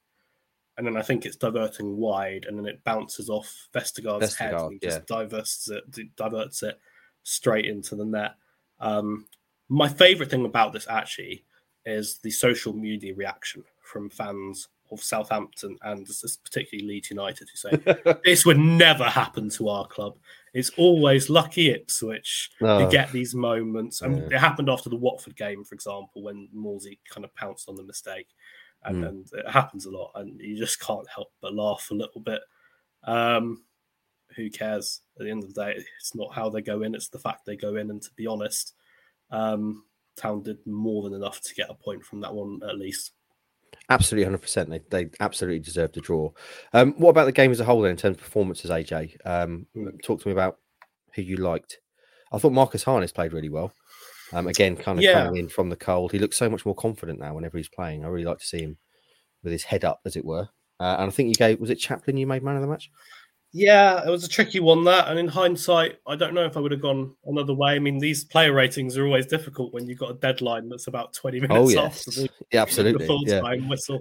[0.76, 4.72] and then I think it's diverting wide, and then it bounces off Vestergaard's head and
[4.72, 6.78] he just diverts it, diverts it
[7.22, 8.34] straight into the net.
[8.80, 9.26] Um,
[9.68, 11.44] my favorite thing about this actually
[11.84, 16.06] is the social media reaction from fans of Southampton and
[16.44, 20.18] particularly Leeds United who say this would never happen to our club.
[20.54, 22.88] It's always lucky Ipswich Oh.
[22.90, 24.02] get these moments.
[24.02, 24.36] And Yeah.
[24.36, 27.82] it happened after the Watford game, for example, when Morsy kind of pounced on the
[27.84, 28.28] mistake.
[28.84, 29.08] And, Mm.
[29.08, 32.40] and it happens a lot, and you just can't help but laugh a little bit.
[33.02, 33.64] Um,
[34.36, 35.00] who cares?
[35.18, 37.44] At the end of the day, it's not how they go in; it's the fact
[37.44, 37.90] they go in.
[37.90, 38.74] And to be honest,
[39.30, 39.84] um,
[40.16, 43.12] Town did more than enough to get a point from that one, at least.
[43.90, 44.68] Absolutely, hundred percent.
[44.70, 46.30] They they absolutely deserve to draw.
[46.74, 48.70] Um, what about the game as a whole then, in terms of performances?
[48.70, 50.02] AJ, um, Mm.
[50.02, 50.58] talk to me about
[51.14, 51.78] who you liked.
[52.30, 53.72] I thought Marcus Harness played really well.
[54.34, 55.24] Um, again, kind of Yeah.
[55.24, 56.12] coming in from the cold.
[56.12, 58.04] He looks so much more confident now whenever he's playing.
[58.04, 58.76] I really like to see him
[59.42, 60.50] with his head up, as it were.
[60.78, 62.90] Uh, and I think you gave was it Chaplin you made man of the match?
[63.52, 66.60] Yeah, it was a tricky one that, and in hindsight, I don't know if I
[66.60, 67.72] would have gone another way.
[67.72, 71.14] I mean, these player ratings are always difficult when you've got a deadline that's about
[71.14, 73.06] twenty minutes Oh after yes, the, yeah, absolutely.
[73.06, 74.00] the full Yeah, time whistle.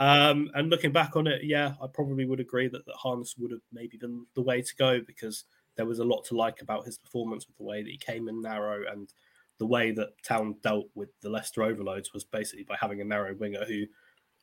[0.00, 3.50] Um, and looking back on it, yeah, I probably would agree that, that Harness would
[3.50, 5.44] have maybe been the way to go because
[5.76, 8.28] there was a lot to like about his performance with the way that he came
[8.28, 9.12] in narrow and
[9.58, 13.34] the way that Town dealt with the Leicester overloads was basically by having a narrow
[13.34, 13.84] winger who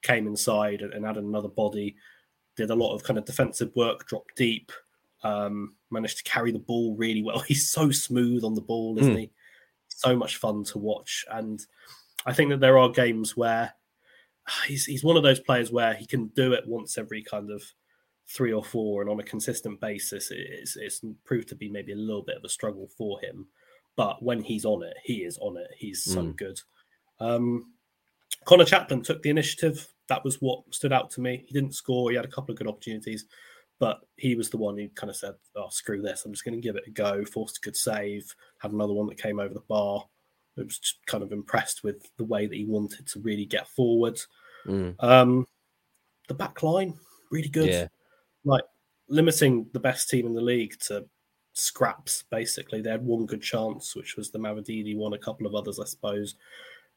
[0.01, 1.95] came inside and, and added another body.
[2.55, 4.71] Did a lot of kind of defensive work, dropped deep,
[5.23, 7.39] um, managed to carry the ball really well.
[7.47, 9.19] He's so smooth on the ball, isn't mm.
[9.19, 9.31] he?
[9.87, 11.25] So much fun to watch.
[11.31, 11.65] And
[12.25, 13.73] I think that there are games where
[14.67, 17.63] he's he's one of those players where he can do it once every kind of
[18.27, 21.97] three or four, and on a consistent basis, it's it's proved to be maybe a
[21.97, 23.47] little bit of a struggle for him.
[23.95, 25.69] But when he's on it, he is on it.
[25.77, 26.35] He's so mm.
[26.35, 26.59] good.
[27.19, 27.71] Um,
[28.43, 29.87] Conor Chaplin took the initiative.
[30.07, 31.43] That was what stood out to me.
[31.47, 32.09] He didn't score.
[32.09, 33.25] He had a couple of good opportunities,
[33.79, 36.25] but he was the one who kind of said, "Oh, screw this!
[36.25, 38.33] I'm just going to give it a go." Forced a good save.
[38.59, 40.05] Had another one that came over the bar.
[40.57, 43.67] I was just kind of impressed with the way that he wanted to really get
[43.67, 44.19] forward.
[44.65, 44.95] Mm.
[45.03, 45.47] Um,
[46.27, 46.93] the back line,
[47.31, 47.69] really good.
[47.69, 47.87] Yeah.
[48.45, 48.63] Like
[49.09, 51.05] limiting the best team in the league to
[51.53, 52.81] scraps, basically.
[52.81, 55.85] They had one good chance, which was the Mavididi one, a couple of others, I
[55.85, 56.35] suppose.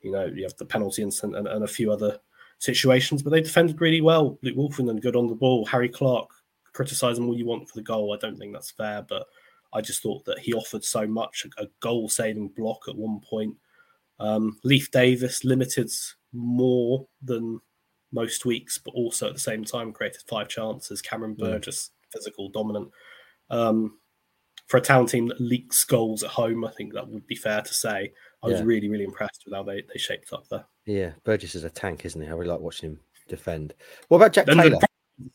[0.03, 2.18] You know, you have the penalty incident and, and a few other
[2.59, 4.38] situations, but they defended really well.
[4.42, 5.64] Luke Woolfenden good on the ball.
[5.66, 6.31] Harry Clarke,
[6.73, 8.12] criticize him all you want for the goal.
[8.12, 9.27] I don't think that's fair, but
[9.73, 13.57] I just thought that he offered so much a, goal saving block at one point.
[14.21, 15.90] Um, Leif Davis limited
[16.33, 17.61] more than
[18.12, 21.03] most weeks, but also at the same time created five chances.
[21.03, 22.12] Cameron Burgess, mm.
[22.12, 22.90] physical, dominant.
[23.51, 23.99] Um,
[24.66, 27.62] for a town team that leaks goals at home, I think that would be fair
[27.62, 28.12] to say.
[28.42, 30.64] I was really, really impressed with how they, they shaped up there.
[30.87, 32.29] Yeah, Burgess is a tank, isn't he?
[32.29, 33.74] I really like watching him defend.
[34.09, 34.79] What about Jack and Taylor?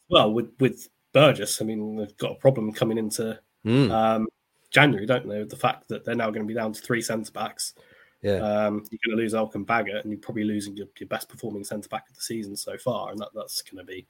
[0.09, 3.91] well, with with Burgess, I mean, they've got a problem coming into mm.
[3.91, 4.27] um,
[4.71, 5.39] January, don't they?
[5.39, 7.73] With the fact that they're now going to be down to three centre backs.
[8.21, 8.37] Yeah.
[8.37, 11.65] Um, you're going to lose Elkan Baggott, and you're probably losing your, your best performing
[11.65, 14.07] centre back of the season so far, and that, that's going to be,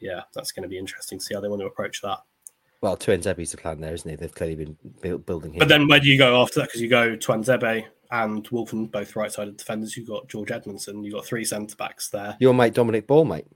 [0.00, 2.18] yeah, that's going to be interesting to see how they want to approach that.
[2.80, 4.16] Well, Tuanzebe's the plan there, isn't he?
[4.16, 5.60] They've clearly been build, building him.
[5.60, 6.66] But then where do you go after that?
[6.66, 9.96] Because you go Tuanzebe and Wolfen, both right-sided defenders.
[9.96, 11.04] You've got George Edmundson.
[11.04, 12.36] You've got three centre backs there.
[12.40, 13.46] Your mate Dominic Ball, mate.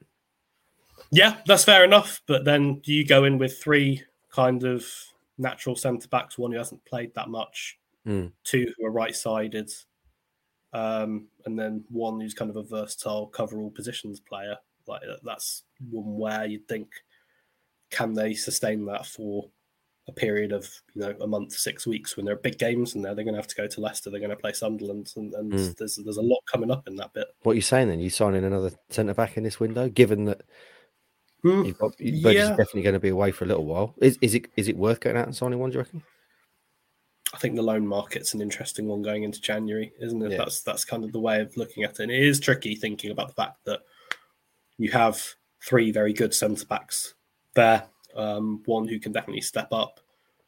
[1.11, 2.21] Yeah, that's fair enough.
[2.27, 4.85] But then do you go in with three kind of
[5.39, 6.39] natural centre backs?
[6.39, 8.33] One who hasn't played that much, mm.
[8.45, 9.71] two who are right-sided,
[10.73, 14.57] um, and then one who's kind of a versatile cover all positions player.
[14.87, 16.89] Like that's one where you'd think
[17.91, 19.49] can they sustain that for
[20.09, 23.05] a period of you know a month, six weeks when there are big games and
[23.05, 25.35] they're they're going to have to go to Leicester, they're going to play Sunderland, and,
[25.35, 25.77] and mm.
[25.77, 27.29] there's there's a lot coming up in that bit.
[27.43, 28.01] What are you saying then?
[28.01, 30.43] You signing another centre back in this window, given that
[31.45, 31.67] mm.
[31.67, 32.49] you've got yeah.
[32.51, 33.95] definitely going to be away for a little while.
[33.99, 35.71] Is is it is it worth going out and signing one?
[35.71, 36.03] Do you reckon?
[37.35, 40.33] I think the loan market's an interesting one going into January, isn't it?
[40.33, 40.39] Yeah.
[40.39, 42.01] That's that's kind of the way of looking at it.
[42.01, 43.81] And it is tricky thinking about the fact that
[44.79, 45.23] you have
[45.63, 47.15] three very good centre backs
[47.55, 47.85] there.
[48.17, 50.01] Um, one who can definitely step up,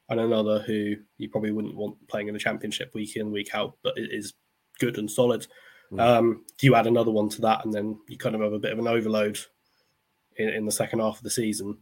[0.09, 3.77] and another who you probably wouldn't want playing in the championship week in, week out,
[3.83, 4.35] but it is
[4.79, 5.47] good and solid.
[5.93, 6.01] Mm.
[6.01, 8.73] Um, you add another one to that, and then you kind of have a bit
[8.73, 9.39] of an overload
[10.37, 11.79] in, in the second half of the season.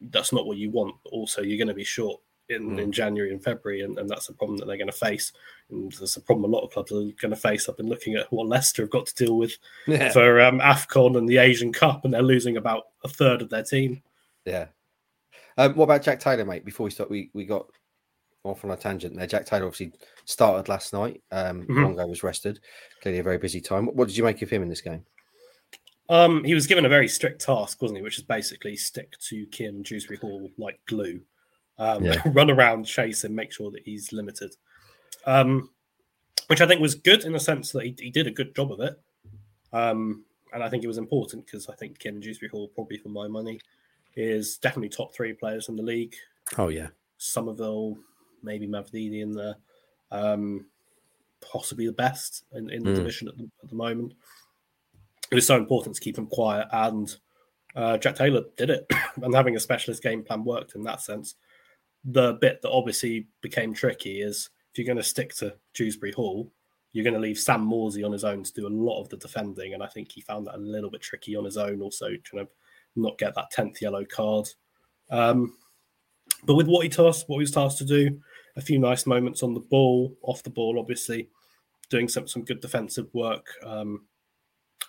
[0.00, 0.94] That's not what you want.
[1.10, 2.80] Also, you're going to be short in, mm.
[2.80, 5.32] in January and February, and, and that's a problem that they're going to face.
[5.70, 7.68] And there's a problem a lot of clubs are going to face.
[7.68, 10.10] I've been looking at what Leicester have got to deal with yeah.
[10.10, 13.64] for um, AFCON and the Asian Cup, and they're losing about a third of their
[13.64, 14.02] team.
[14.44, 14.66] Yeah.
[15.58, 16.64] Um, what about Jack Taylor, mate?
[16.64, 17.66] Before we start, we, we got
[18.44, 19.26] off on a tangent there.
[19.26, 19.92] Jack Taylor obviously
[20.24, 21.22] started last night.
[21.30, 22.08] Um, mm-hmm.
[22.08, 22.60] was rested.
[23.00, 23.86] Clearly a very busy time.
[23.86, 25.04] What, what did you make of him in this game?
[26.08, 28.02] Um, he was given a very strict task, wasn't he?
[28.02, 31.20] Which is basically stick to Kim Dewsbury Hall like glue.
[31.78, 32.20] Um, yeah.
[32.26, 34.54] run around, chase him, make sure that he's limited.
[35.26, 35.70] Um,
[36.48, 38.72] which I think was good in the sense that he, he did a good job
[38.72, 39.00] of it.
[39.72, 43.08] Um, and I think it was important because I think Kim Dewsbury Hall, probably for
[43.08, 43.58] my money,
[44.16, 46.14] is definitely top three players in the league.
[46.58, 47.96] Oh yeah, Summerville,
[48.42, 49.56] maybe Mavididi in there,
[50.10, 50.66] um,
[51.40, 52.96] possibly the best in, in the mm.
[52.96, 54.14] division at the, at the, moment.
[55.30, 57.14] It was so important to keep him quiet, and
[57.74, 58.86] uh, Jack Taylor did it,
[59.22, 61.34] and having a specialist game plan worked in that sense.
[62.04, 66.50] The bit that obviously became tricky is if you're going to stick to Dewsbury Hall,
[66.92, 69.16] you're going to leave Sam Morsy on his own to do a lot of the
[69.16, 71.80] defending, and I think he found that a little bit tricky on his own.
[71.80, 72.52] Also, trying to
[72.96, 74.48] not get that tenth yellow card.
[75.10, 75.56] Um,
[76.44, 78.20] but with what he tasked, what he was tasked to do,
[78.56, 81.28] a few nice moments on the ball, off the ball, obviously,
[81.90, 83.46] doing some some good defensive work.
[83.64, 84.06] Um,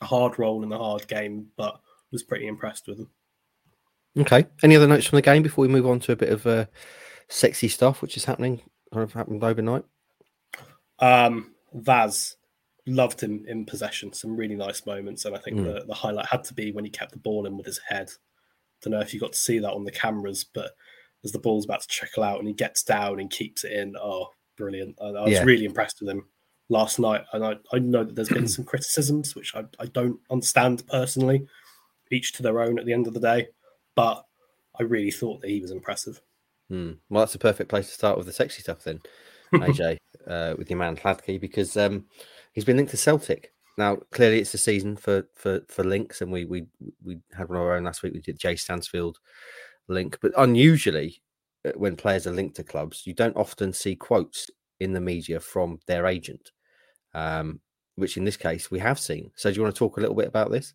[0.02, 1.80] a hard role in a hard game, but
[2.12, 3.10] was pretty impressed with him.
[4.18, 4.46] Okay.
[4.62, 6.66] Any other notes from the game before we move on to a bit of uh,
[7.28, 8.62] sexy stuff, which is happening
[8.92, 9.84] or happened overnight?
[11.00, 12.38] Um, Vaz
[12.86, 14.14] loved him in possession.
[14.14, 15.66] Some really nice moments, and I think mm.
[15.66, 18.10] the, the highlight had to be when he kept the ball in with his head.
[18.82, 20.72] Don't know if you got to see that on the cameras, but
[21.24, 23.96] as the ball's about to trickle out and he gets down and keeps it in,
[23.98, 24.98] oh, brilliant!
[25.02, 25.44] I, I was yeah.
[25.44, 26.26] really impressed with him.
[26.70, 30.20] last night, and I, I know that there's been some criticisms which I, I don't
[30.30, 31.48] understand personally,
[32.12, 33.48] each to their own at the end of the day,
[33.96, 34.26] but
[34.80, 36.22] I really thought that he was impressive.
[36.70, 36.94] Hmm.
[37.10, 39.00] Well, that's a perfect place to start with the sexy stuff then,
[39.54, 42.06] AJ, uh, with your man Hladky, because um,
[42.54, 43.52] he's been linked to Celtic.
[43.78, 46.66] Now, clearly, it's the season for for for links, and we we
[47.04, 48.14] we had one of our own last week.
[48.14, 49.18] We did Jay Stansfield
[49.88, 51.22] link, but unusually,
[51.66, 55.40] uh, when players are linked to clubs, you don't often see quotes in the media
[55.40, 56.52] from their agent,
[57.16, 57.60] um,
[57.96, 59.32] which in this case we have seen.
[59.36, 60.74] So, do you want to talk a little bit about this?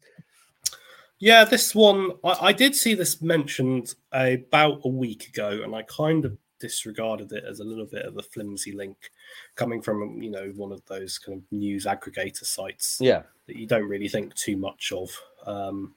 [1.21, 5.83] Yeah, this one I, I did see this mentioned about a week ago, and I
[5.83, 9.11] kind of disregarded it as a little bit of a flimsy link
[9.55, 13.67] coming from you know one of those kind of news aggregator sites Yeah, that you
[13.67, 15.11] don't really think too much of.
[15.47, 15.95] Um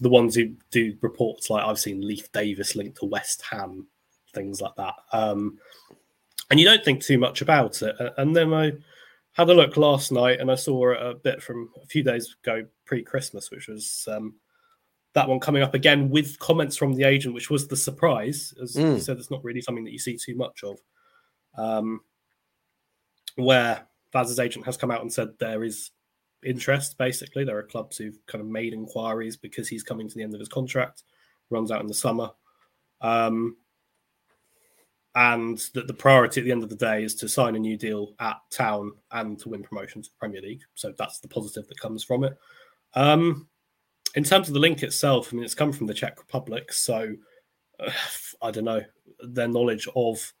[0.00, 3.86] the ones who do reports like i've seen Leif Davis linked to west ham
[4.32, 4.94] things like that.
[5.12, 5.58] Um
[6.50, 7.96] and you don't think too much about it.
[8.16, 8.72] And then i
[9.32, 12.64] had a look last night and i saw a bit from a few days ago
[12.84, 14.34] pre-christmas which was um
[15.14, 18.54] that one coming up again with comments from the agent, which was the surprise.
[18.62, 19.00] As you Mm.
[19.00, 20.78] said, it's not really something that you see too much of.
[21.54, 22.02] Um,
[23.36, 25.90] where Vaz's agent has come out and said there is
[26.44, 26.98] interest.
[26.98, 30.34] Basically, there are clubs who've kind of made inquiries because he's coming to the end
[30.34, 31.04] of his contract,
[31.50, 32.30] runs out in the summer,
[33.00, 33.56] um,
[35.14, 37.76] and that the priority at the end of the day is to sign a new
[37.76, 40.62] deal at Town and to win promotion to the Premier League.
[40.74, 42.36] So that's the positive that comes from it.
[42.94, 43.48] Um,
[44.14, 47.14] in terms of the link itself, I mean, it's come from the Czech Republic, so
[47.80, 47.90] uh,
[48.42, 48.82] I don't know
[49.20, 50.32] their knowledge of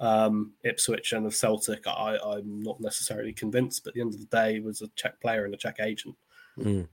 [0.00, 1.86] um, Ipswich and of Celtic.
[1.86, 4.88] I, I'm not necessarily convinced, but at the end of the day, it was a
[4.96, 6.16] Czech player and a Czech agent.
[6.58, 6.88] Mm.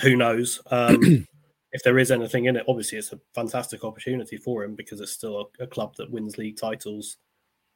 [0.00, 0.60] Who knows?
[0.70, 1.26] Um,
[1.72, 5.12] if there is anything in it, obviously it's a fantastic opportunity for him because it's
[5.12, 7.16] still a, a club that wins league titles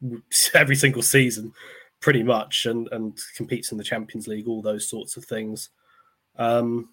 [0.55, 1.53] every single season,
[2.01, 5.71] pretty much, and and competes in the Champions League, all those sorts of things.
[6.39, 6.91] Um,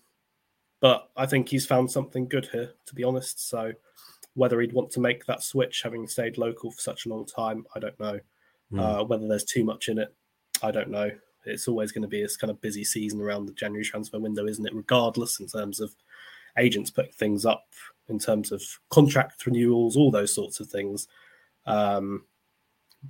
[0.84, 3.48] but I think he's found something good here, to be honest.
[3.48, 3.72] So
[4.34, 7.66] whether he'd want to make that switch, having stayed local for such a long time,
[7.74, 8.20] I don't know.
[8.70, 8.80] Mm.
[8.82, 10.14] Uh, whether there's too much in it,
[10.62, 11.10] I don't know.
[11.46, 14.46] It's always going to be this kind of busy season around the January transfer window,
[14.46, 14.76] isn't it?
[14.76, 15.96] Regardless, in terms of
[16.58, 17.64] agents putting things up,
[18.10, 21.08] in terms of contract renewals, all those sorts of things.
[21.66, 22.26] Um,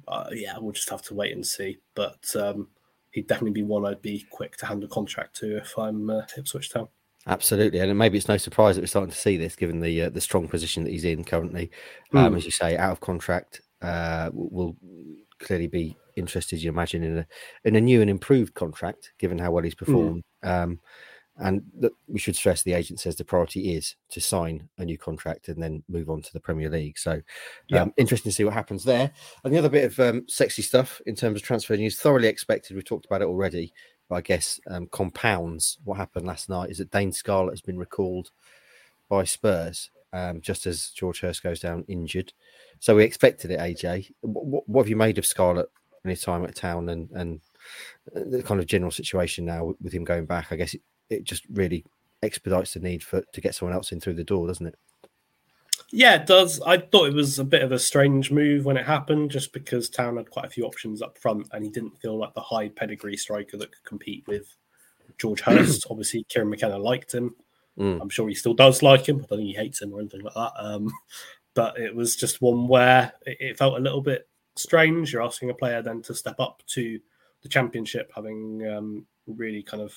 [0.07, 1.79] uh, yeah, we'll just have to wait and see.
[1.95, 2.67] But um,
[3.09, 6.21] he'd definitely be one I'd be quick to hand a contract to if I'm uh,
[6.37, 6.87] Ipswich Town.
[7.25, 10.09] Absolutely, and maybe it's no surprise that we're starting to see this, given the uh,
[10.09, 11.71] the strong position that he's in currently.
[12.13, 12.37] Um, Mm.
[12.37, 14.75] As you say, out of contract, uh, will
[15.39, 17.27] clearly be interested, you imagine, in a
[17.63, 20.23] in a new and improved contract, given how well he's performed.
[20.43, 20.79] Um,
[21.37, 21.63] and
[22.07, 25.61] we should stress the agent says the priority is to sign a new contract and
[25.63, 26.95] then move on to the Premier League.
[26.97, 27.21] So, um,
[27.69, 27.85] Yeah.
[27.97, 29.11] interesting to see what happens there.
[29.43, 32.75] And the other bit of um, sexy stuff in terms of transfer news, thoroughly expected.
[32.75, 33.73] We talked about it already,
[34.11, 38.31] I guess um, compounds what happened last night is that Dane Scarlett has been recalled
[39.09, 42.31] by Spurs um, just as George Hirst goes down injured.
[42.79, 44.11] So we expected it, AJ.
[44.21, 45.69] What, what have you made of Scarlett
[46.03, 47.41] in his time at town and, and
[48.13, 50.51] the kind of general situation now with him going back?
[50.51, 51.83] I guess it, it just really
[52.21, 54.75] expedites the need for to get someone else in through the door, doesn't it?
[55.95, 56.59] Yeah, it does.
[56.61, 59.89] I thought it was a bit of a strange move when it happened, just because
[59.89, 62.69] Town had quite a few options up front, and he didn't feel like the high
[62.69, 64.55] pedigree striker that could compete with
[65.19, 65.85] George Hirst.
[65.91, 67.35] Obviously, Kieran McKenna liked him.
[67.77, 68.01] Mm.
[68.01, 69.17] I'm sure he still does like him.
[69.17, 70.53] I don't think he hates him or anything like that.
[70.57, 70.91] Um,
[71.53, 75.13] but it was just one where it, it felt a little bit strange.
[75.13, 76.99] You're asking a player then to step up to
[77.43, 79.93] the championship, having um, really kind of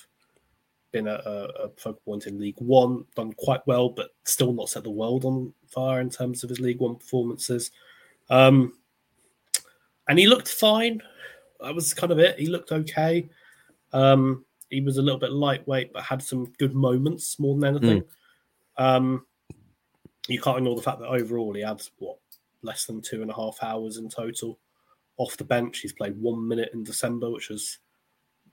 [0.97, 4.69] been a, a, a focal point in League One, done quite well, but still not
[4.69, 7.71] set the world on fire in terms of his League One performances.
[8.29, 8.73] Um,
[10.09, 11.01] and he looked fine.
[11.61, 12.39] That was kind of it.
[12.39, 13.29] He looked okay.
[13.93, 18.03] Um, he was a little bit lightweight, but had some good moments more than anything.
[18.77, 19.25] Um,
[20.27, 22.17] you can't ignore the fact that overall he had what
[22.63, 24.59] less than two and a half hours in total
[25.17, 25.79] off the bench.
[25.79, 27.79] He's played one minute in December, which was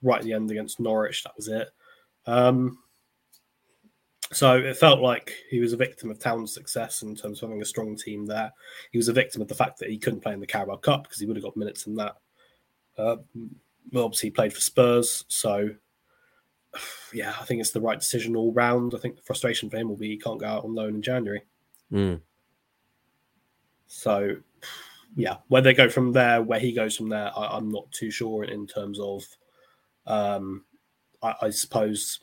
[0.02, 1.24] right at the end against Norwich.
[1.24, 1.68] That was it.
[2.26, 2.78] Um,
[4.32, 7.62] so it felt like he was a victim of Town's success in terms of having
[7.62, 8.52] a strong team there.
[8.90, 11.04] He was a victim of the fact that he couldn't play in the Carabao Cup
[11.04, 12.16] because he would have got minutes in that.
[12.98, 13.16] Uh,
[13.92, 15.70] well, obviously, he played for Spurs, so
[17.12, 18.94] yeah, I think it's the right decision all round.
[18.94, 21.02] I think the frustration for him will be he can't go out on loan in
[21.02, 21.42] January.
[21.92, 22.20] Mm.
[23.86, 24.36] So,
[25.14, 28.10] yeah, where they go from there, where he goes from there, I, I'm not too
[28.10, 29.24] sure in terms of.
[30.06, 30.64] Um,
[31.24, 32.20] I, I suppose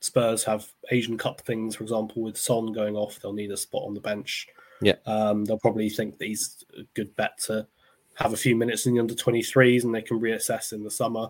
[0.00, 3.84] Spurs have Asian Cup things, for example, with Son going off, they'll need a spot
[3.86, 4.48] on the bench.
[4.80, 4.96] Yeah.
[5.06, 7.66] Um, they'll probably think that he's a good bet to
[8.16, 11.28] have a few minutes in the under 23s and they can reassess in the summer.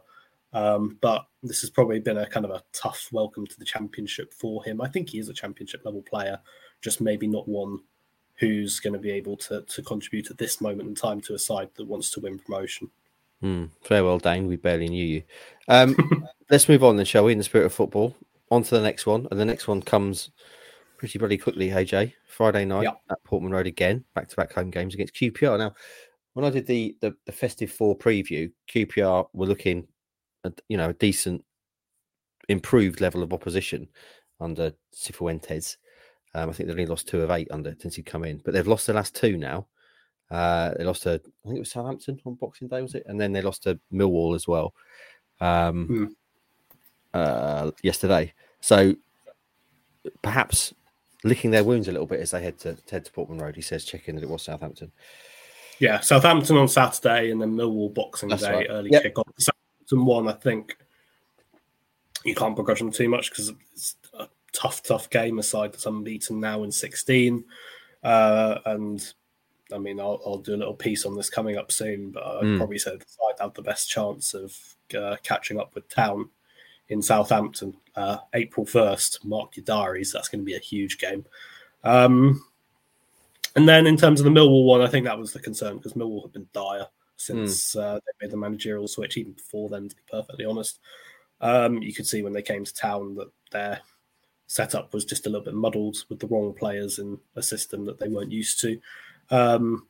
[0.53, 4.33] Um, but this has probably been a kind of a tough welcome to the championship
[4.33, 4.81] for him.
[4.81, 6.39] I think he is a championship level player,
[6.81, 7.81] just maybe not one
[8.37, 11.39] who's going to be able to, to contribute at this moment in time to a
[11.39, 12.91] side that wants to win promotion.
[13.45, 14.47] Mm, farewell, Dane.
[14.47, 15.23] We barely knew you.
[15.69, 15.95] Um,
[16.51, 17.33] let's move on then, shall we?
[17.33, 18.17] In the spirit of football,
[18.51, 20.31] on to the next one, and the next one comes
[20.97, 21.69] pretty bloody quickly.
[21.69, 23.01] AJ, Friday night yep.
[23.11, 25.59] at Portman Road again, back-to-back home games against QPR.
[25.59, 25.75] Now,
[26.33, 29.87] when I did the the, the festive four preview, QPR were looking
[30.45, 31.45] at you know a decent,
[32.49, 33.89] improved level of opposition
[34.41, 35.77] under Cifuentes.
[36.35, 38.55] Um, I think they've only lost two of eight under since he'd come in, but
[38.55, 39.67] they've lost the last two now.
[40.31, 43.05] Uh, they lost to I think it was Southampton on Boxing Day, was it?
[43.07, 44.75] And then they lost to Millwall as well
[45.41, 46.11] um, mm.
[47.13, 48.33] uh, yesterday.
[48.61, 48.95] So
[50.23, 50.75] perhaps
[51.23, 53.57] licking their wounds a little bit as they head to head to Portman Road.
[53.57, 54.93] He says checking that it was Southampton.
[55.79, 58.67] Yeah, Southampton on Saturday and then Millwall Boxing That's Day right.
[58.71, 59.03] early yep.
[59.03, 59.27] kick off.
[59.39, 60.77] Southampton one, I think
[62.25, 66.41] you can't begrudge them too much because it's a tough, tough game aside that's unbeaten
[66.41, 67.45] now in 16.
[68.03, 69.13] Uh, and
[69.75, 72.45] I mean, I'll, I'll, do a little piece on this coming up soon, but I'd
[72.45, 72.57] mm.
[72.59, 74.57] probably say the side have the best chance of
[74.97, 76.29] uh, catching up with Town
[76.89, 79.25] in Southampton, uh, April 1st.
[79.25, 80.13] Mark your diaries.
[80.13, 81.25] That's going to be a huge game.
[81.83, 82.45] Um,
[83.57, 85.95] and then in terms of the Millwall one, I think that was the concern because
[85.95, 87.83] Millwall have been dire since mm.
[87.83, 90.81] uh, they made the managerial switch, even before then, to be perfectly honest.
[91.41, 93.81] Um, you could see when they came to town that their
[94.47, 97.99] setup was just a little bit muddled with the wrong players in a system that
[97.99, 98.81] they weren't used to.
[99.31, 99.87] Um,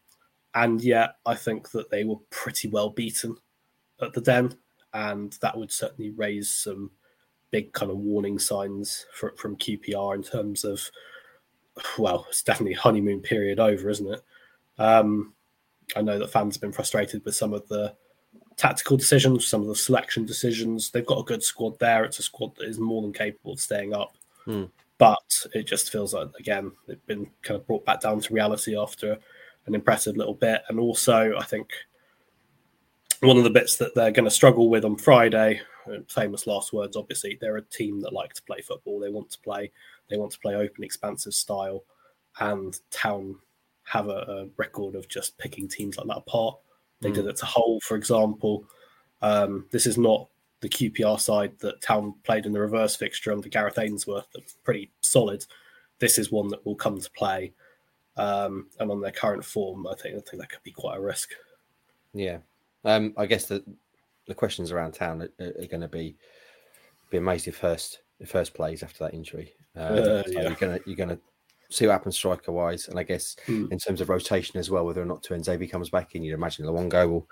[0.54, 3.36] and yet, I think that they were pretty well beaten
[4.00, 4.56] at the Den,
[4.92, 6.90] and that would certainly raise some
[7.50, 10.80] big kind of warning signs for, from QPR in terms of,
[11.98, 14.22] well, it's definitely honeymoon period over, isn't it?
[14.78, 15.34] Um,
[15.96, 17.94] I know that fans have been frustrated with some of the
[18.56, 20.90] tactical decisions, some of the selection decisions.
[20.90, 22.04] They've got a good squad there.
[22.04, 24.16] It's a squad that is more than capable of staying up.
[24.46, 24.70] Mm.
[25.04, 28.76] But it just feels like, again, they've been kind of brought back down to reality
[28.76, 29.18] after
[29.66, 30.62] an impressive little bit.
[30.68, 31.70] And also, I think
[33.20, 35.60] one of the bits that they're going to struggle with on Friday,
[36.08, 38.98] famous last words, obviously, they're a team that like to play football.
[38.98, 39.70] They want to play,
[40.08, 41.84] they want to play open, expansive style.
[42.40, 43.36] And Town
[43.84, 46.56] have a, a record of just picking teams like that apart.
[47.00, 47.14] They mm.
[47.14, 48.64] did it to Hull, for example.
[49.20, 50.28] Um, this is not
[50.64, 54.26] the QPR side that Town played in the reverse fixture under Gareth Ainsworth.
[54.34, 55.44] That's pretty solid.
[55.98, 57.52] This is one that will come to play.
[58.16, 61.02] Um, and on their current form, I think I think that could be quite a
[61.02, 61.32] risk.
[62.14, 62.38] Yeah,
[62.84, 63.62] um, I guess the
[64.26, 66.16] the questions around town are, are going to be
[67.10, 69.52] be amazed if Hirst if Hirst plays after that injury.
[69.76, 70.42] Uh, uh, yeah.
[70.44, 71.18] You're gonna you're gonna
[71.70, 72.88] see what happens striker wise.
[72.88, 73.70] And I guess mm.
[73.70, 76.66] in terms of rotation as well, whether or not Tuanzebe comes back in, you'd imagine
[76.66, 77.28] Luongo will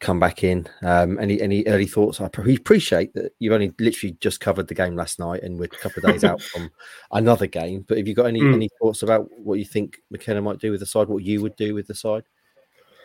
[0.00, 0.68] come back in.
[0.82, 2.20] Um, any any early thoughts?
[2.20, 5.68] I appreciate that you've only literally just covered the game last night and we're a
[5.68, 6.70] couple of days out from
[7.12, 7.84] another game.
[7.88, 8.54] But have you got any, mm.
[8.54, 11.56] any thoughts about what you think McKenna might do with the side, what you would
[11.56, 12.24] do with the side?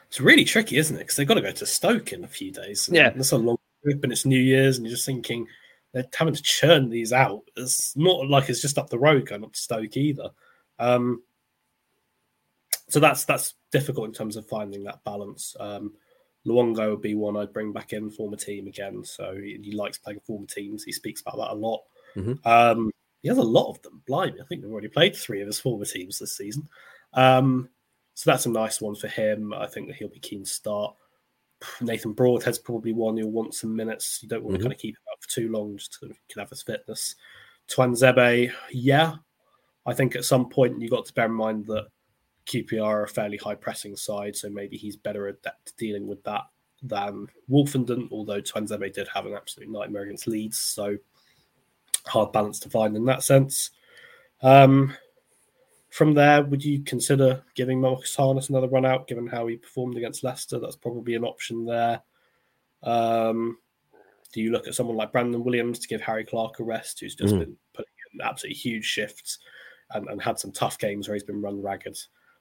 [0.08, 0.99] It's really tricky, isn't it?
[0.99, 2.89] Because they've got to go to Stoke in a few days.
[2.91, 3.10] Yeah.
[3.10, 5.47] That's a long trip and it's New Year's and you're just thinking,
[5.93, 7.41] they're having to churn these out.
[7.55, 10.30] It's not like it's just up the road going up to Stoke either.
[10.80, 11.21] Um,
[12.89, 15.55] so that's that's difficult in terms of finding that balance.
[15.59, 15.93] Um,
[16.45, 19.03] Luongo would be one I'd bring back in, former team again.
[19.03, 20.84] So he, he likes playing former teams.
[20.84, 21.84] He speaks about that a lot.
[22.15, 22.47] Mm-hmm.
[22.47, 24.01] Um, he has a lot of them.
[24.07, 26.67] Blimey, I think they've already played three of his former teams this season.
[27.13, 27.69] Um,
[28.13, 29.53] so that's a nice one for him.
[29.53, 30.95] I think that he'll be keen to start.
[31.82, 34.19] Nathan Broadhead's probably one who'll want some minutes.
[34.21, 34.63] You don't want mm-hmm.
[34.63, 37.15] to kind of keep him out for too long, just to can have his fitness.
[37.69, 39.15] Tuanzebe, yeah,
[39.88, 41.88] I think at some point you've got to bear in mind that
[42.45, 46.43] QPR are a fairly high pressing side, so maybe he's better adept dealing with that
[46.83, 50.97] than Woolfenden, although Tuanzebe did have an absolute nightmare against Leeds, so
[52.05, 53.71] hard balance to find in that sense.
[54.41, 54.95] Um,
[55.89, 59.97] from there, would you consider giving Marcus Harness another run out, given how he performed
[59.97, 60.59] against Leicester?
[60.59, 62.01] That's probably an option there.
[62.83, 63.57] Um,
[64.33, 67.15] do you look at someone like Brandon Williams to give Harry Clarke a rest, who's
[67.15, 67.39] just mm.
[67.39, 69.39] been putting in absolutely huge shifts?
[69.91, 71.97] And, and had some tough games where he's been run ragged.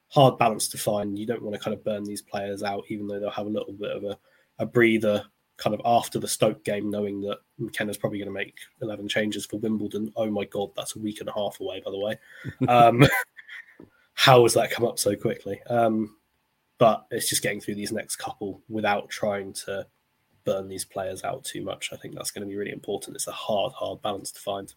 [0.09, 1.19] Hard balance to find.
[1.19, 3.51] You don't want to kind of burn these players out, even though they'll have a
[3.51, 4.19] little bit of a,
[4.59, 5.25] a breather
[5.57, 9.47] kind of after the Stoke game, knowing that McKenna's probably going to make 11 changes
[9.47, 10.13] for Wimbledon.
[10.17, 12.19] Oh my God, that's a week and a half away, by the way.
[12.69, 13.07] Um,
[14.15, 15.61] how has that come up so quickly?
[15.69, 16.17] Um,
[16.79, 19.87] but it's just getting through these next couple without trying to
[20.45, 21.91] burn these players out too much.
[21.93, 23.17] I think that's going to be really important.
[23.17, 24.73] It's a hard, hard balance to find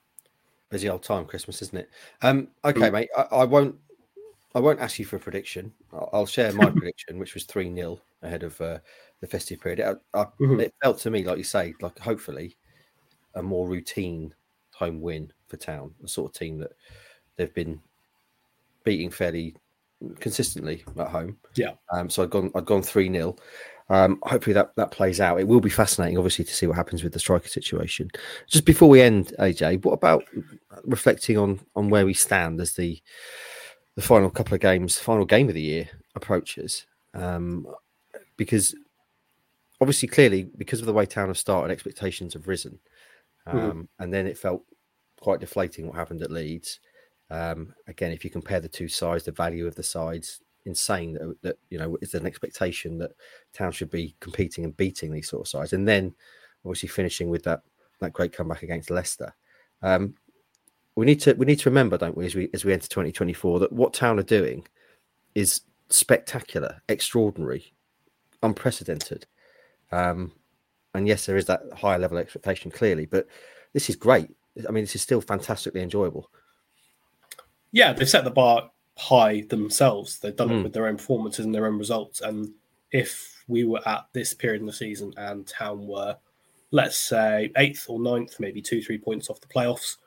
[0.70, 1.89] busy old time, Christmas, isn't it?
[2.22, 2.93] Um, okay, mm.
[2.93, 3.09] mate.
[3.17, 3.76] I, I, won't
[4.55, 5.72] I won't ask you for a prediction.
[5.93, 8.80] I'll, I'll share my prediction, which was 3 0 ahead of uh,
[9.22, 9.80] the festive period.
[9.80, 10.61] It, I, Mhm.
[10.61, 12.57] it felt to me, like you say, like hopefully
[13.36, 14.34] a more routine
[14.74, 16.72] home win for Town, the sort of team that
[17.36, 17.82] they've been
[18.84, 19.55] beating fairly
[20.20, 21.38] consistently at home.
[21.55, 21.74] Yeah.
[21.91, 23.36] Um, so I'd gone I'd gone 3 0.
[23.90, 25.40] Um, hopefully that, that plays out.
[25.40, 28.10] It will be fascinating, obviously, to see what happens with the striker situation.
[28.48, 30.26] Just before we end, AJ, what about
[30.84, 33.02] reflecting on on where we stand as the
[33.96, 36.86] the final couple of games, final game of the year approaches?
[37.16, 37.66] Um,
[38.38, 38.76] because
[39.82, 42.80] obviously, clearly, because of the way Town have started, expectations have risen,
[43.48, 44.64] um, and then it felt
[45.20, 46.80] quite deflating what happened at Leeds.
[47.32, 51.36] Um, again, if you compare the two sides, the value of the sides, insane that,
[51.41, 53.12] that you know is an expectation that
[53.53, 56.14] Town should be competing and beating these sort of sides, and then
[56.66, 57.62] obviously finishing with that
[57.99, 59.34] that great comeback against Leicester.
[59.82, 60.16] Um,
[60.95, 63.60] we need to we need to remember, don't we, as we as we enter 2024,
[63.60, 64.68] that what Town are doing
[65.36, 67.74] is spectacular, extraordinary,
[68.43, 69.26] unprecedented.
[69.91, 70.34] Um,
[70.93, 73.28] and yes, there is that higher level expectation clearly, but
[73.74, 74.30] this is great.
[74.68, 76.30] I mean, this is still fantastically enjoyable.
[77.72, 80.20] yeah, they've set the bar high themselves.
[80.20, 80.60] They've done Mm.
[80.60, 82.20] it with their own performances and their own results.
[82.22, 82.54] And
[82.91, 86.18] if we were at this period in the season and Town were,
[86.72, 89.97] let's say, eighth or ninth, maybe two, three points off the playoffs,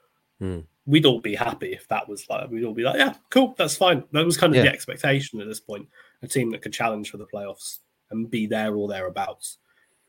[0.41, 0.67] Mm.
[0.87, 3.77] we'd all be happy if that was like, we'd all be like, yeah, cool, that's
[3.77, 4.05] fine.
[4.13, 4.65] That was kind of Yeah.
[4.65, 5.89] the expectation at this point.
[6.23, 7.79] A team that could challenge for the playoffs
[8.11, 9.59] and be there or thereabouts.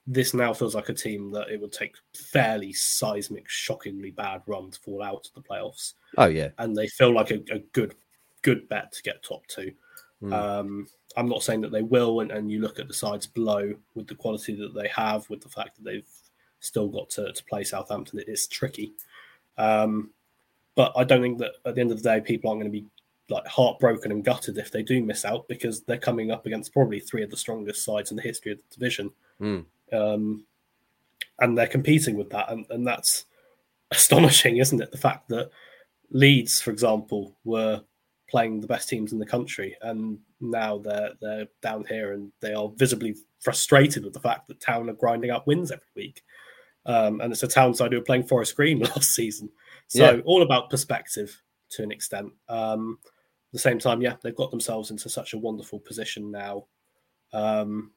[0.06, 4.72] This now feels like a team that it would take fairly seismic, shockingly bad run
[4.72, 7.96] to fall out of the playoffs Oh yeah, and they feel like a, a good
[8.44, 9.74] good bet to get top two.
[10.22, 10.34] Mm.
[10.34, 10.88] Um,
[11.18, 14.08] I'm not saying that they will, and, and you look at the sides below with
[14.08, 16.08] the quality that they have, with the fact that they've
[16.60, 18.94] still got to, to play Southampton, it is tricky.
[19.58, 20.12] Um,
[20.76, 22.80] but I don't think that at the end of the day, people aren't going to
[22.80, 22.88] be
[23.30, 27.00] like heartbroken and gutted if they do miss out because they're coming up against probably
[27.00, 29.66] three of the strongest sides in the history of the division Mm.
[29.92, 30.46] um,
[31.40, 33.26] and they're competing with that, and, and that's
[33.92, 34.92] astonishing, isn't it?
[34.92, 35.50] The fact that
[36.12, 37.82] Leeds, for example, were
[38.34, 42.54] playing the best teams in the country, and now they're they're down here, and they
[42.56, 46.24] are visibly frustrated with the fact that Town are grinding up wins every week.
[46.88, 49.50] Um, and it's a Town side who were playing Forest Green last season,
[49.88, 50.22] so Yeah.
[50.26, 52.34] all about perspective to an extent.
[52.50, 56.66] Um, at the same time, yeah, they've got themselves into such a wonderful position now.
[57.34, 57.92] Um,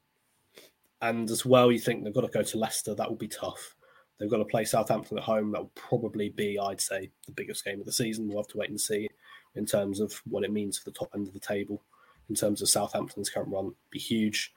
[1.00, 2.94] and as well, you think they've got to go to Leicester.
[2.94, 3.74] That will be tough.
[4.18, 5.52] They've got to play Southampton at home.
[5.52, 8.28] That will probably be, I'd say, the biggest game of the season.
[8.28, 9.08] We'll have to wait and see
[9.56, 11.82] in terms of what it means for the top end of the table.
[12.28, 14.52] In terms of Southampton's current run, be huge.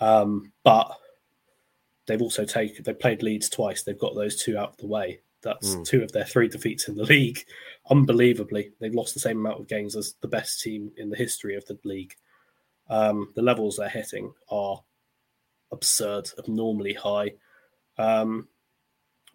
[0.00, 0.90] Um, but
[2.06, 3.82] they've also taken they played Leeds twice.
[3.82, 5.20] They've got those two out of the way.
[5.42, 5.84] That's Mm.
[5.84, 7.44] two of their three defeats in the league.
[7.90, 11.54] Unbelievably, they've lost the same amount of games as the best team in the history
[11.56, 12.14] of the league.
[12.88, 14.82] Um, the levels they're hitting are
[15.70, 17.34] absurd, abnormally high.
[17.98, 18.48] Um,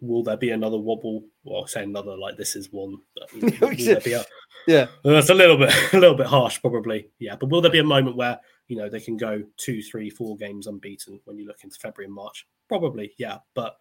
[0.00, 1.24] will there be another wobble?
[1.44, 2.98] Well, I say another like this is one.
[3.14, 4.24] but, you know, will there be a,
[4.66, 7.08] Yeah, uh, That's a little bit, a little bit harsh, probably.
[7.18, 8.38] Yeah, but will there be a moment where
[8.68, 12.06] you know they can go two, three, four games unbeaten when you look into February
[12.06, 12.46] and March?
[12.68, 13.38] Probably, yeah.
[13.54, 13.76] But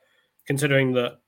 [0.45, 1.19] considering that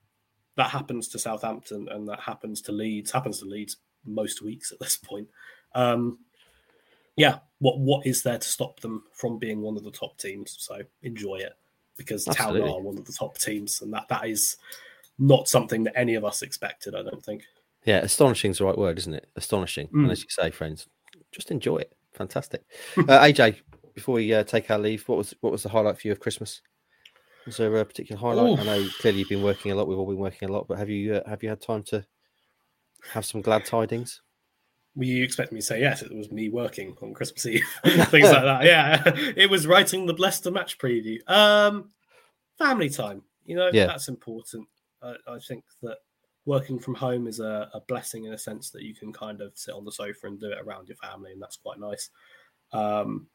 [0.56, 4.80] that happens to Southampton and that happens to Leeds, happens to Leeds most weeks at
[4.80, 5.28] this point.
[5.74, 6.18] Um,
[7.16, 10.56] yeah, what what is there to stop them from being one of the top teams?
[10.58, 11.52] So enjoy it
[12.00, 14.56] because Town are one of the top teams, and that that is
[15.18, 16.94] not something that any of us expected.
[16.94, 17.44] I don't think.
[17.84, 17.98] yeah.
[17.98, 19.28] Astonishing is the right word, isn't it?
[19.36, 19.88] Astonishing.
[19.88, 20.04] Mm.
[20.04, 20.86] And as you say, friends,
[21.30, 21.92] just enjoy it.
[22.14, 22.64] Fantastic.
[22.96, 23.56] uh, AJ,
[23.94, 26.20] before we uh, take our leave, what was what was the highlight for you of
[26.20, 26.62] Christmas?
[27.44, 28.58] Was there a particular highlight?
[28.60, 29.86] I know clearly you've been working a lot.
[29.86, 32.04] We've all been working a lot, but have you uh, have you had time to
[33.12, 34.22] have some glad tidings?
[34.96, 36.02] Were you expect me to say yes?
[36.02, 38.64] It was me working on Christmas Eve, things like that.
[38.64, 39.02] Yeah,
[39.36, 41.18] it was writing the Leicester match preview.
[41.30, 41.90] Um,
[42.58, 43.86] family time, you know, Yeah.
[43.86, 44.66] that's important.
[45.02, 45.98] I, I think that
[46.44, 49.52] working from home is a, a blessing in a sense that you can kind of
[49.56, 52.10] sit on the sofa and do it around your family, and that's quite nice.
[52.72, 53.28] Um,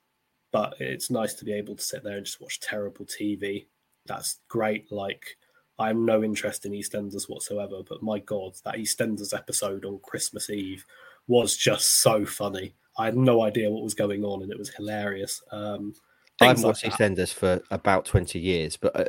[0.51, 3.65] but it's nice to be able to sit there and just watch terrible TV.
[4.05, 4.91] That's great.
[4.91, 5.37] Like,
[5.79, 10.49] I have no interest in EastEnders whatsoever, but my God, that EastEnders episode on Christmas
[10.49, 10.85] Eve
[11.27, 12.75] was just so funny.
[12.97, 15.41] I had no idea what was going on, and it was hilarious.
[15.51, 15.93] Um,
[16.41, 16.91] I haven't like watched that.
[16.91, 19.05] EastEnders for about twenty years, but uh,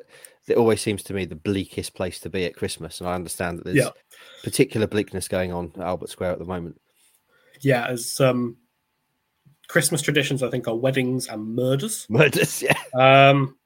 [0.48, 3.58] it always seems to me the bleakest place to be at Christmas, and I understand
[3.58, 3.90] that there's Yeah.
[4.42, 6.80] particular bleakness going on at Albert Square at the moment.
[7.60, 8.56] Yeah, as um,
[9.68, 12.06] Christmas traditions, I think, are weddings and murders.
[12.08, 12.76] Murders, yeah.
[12.94, 13.56] Um,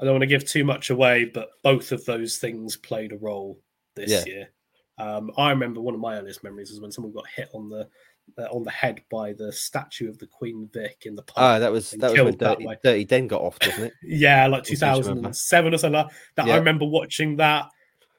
[0.00, 3.16] I don't want to give too much away, but both of those things played a
[3.16, 3.58] role
[3.96, 4.24] this Yeah.
[4.24, 4.48] year.
[5.00, 7.88] Um, I remember one of my earliest memories was when someone got hit on the
[8.38, 11.56] uh, on the head by the statue of the Queen Vic in the park.
[11.56, 12.76] Oh, that was that was when that Dirty, way.
[12.84, 13.92] Dirty Den got off, wasn't it?
[14.02, 15.02] Yeah, like If you remember.
[15.02, 16.46] 2007 or something like that.
[16.46, 16.54] Yeah.
[16.54, 17.66] I remember watching that,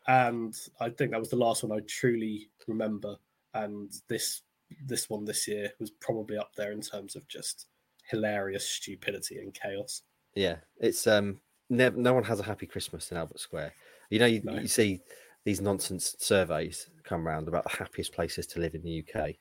[0.07, 3.15] and I think that was the last one I truly remember.
[3.53, 4.41] And this
[4.86, 7.67] this one this year was probably up there in terms of just
[8.09, 10.01] hilarious stupidity and chaos.
[10.36, 13.73] Yeah, it's um, no one has a happy Christmas in Albert Square.
[14.09, 14.55] You know, you, No.
[14.59, 15.01] you see
[15.43, 19.35] these nonsense surveys come around about the happiest places to live in the UK.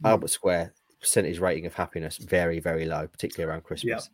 [0.00, 0.06] Hmm.
[0.06, 4.08] Albert Square percentage rating of happiness very very low, particularly around Christmas.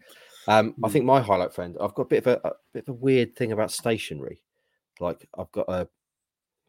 [0.49, 0.93] Um, I Mm.
[0.93, 3.37] think my highlight, friend, I've got a bit of a, a bit of a weird
[3.37, 4.43] thing about stationery.
[5.01, 5.89] Like I've got a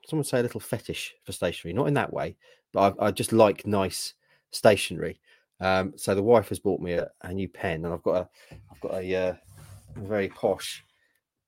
[0.05, 2.35] someone say a little fetish for stationery, not in that way,
[2.71, 4.13] but I, I just like nice
[4.51, 5.19] stationery.
[5.59, 8.29] Um, so the wife has bought me a, a new pen, and I've got a
[8.71, 9.35] I've got a, uh,
[9.95, 10.83] very posh,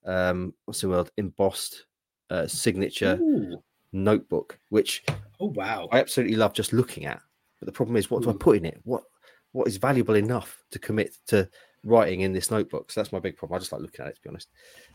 [0.05, 1.85] um, what's the word, embossed
[2.30, 3.61] uh, signature Ooh.
[3.91, 5.03] notebook, which
[5.39, 5.88] Oh wow!
[5.91, 7.21] I absolutely love just looking at.
[7.59, 8.80] But the problem is, what do I put in it?
[8.84, 9.03] What
[9.51, 11.49] what is valuable enough to commit to
[11.84, 12.91] writing in this notebook?
[12.91, 13.55] So that's my big problem.
[13.55, 14.49] I just like looking at it, to be honest.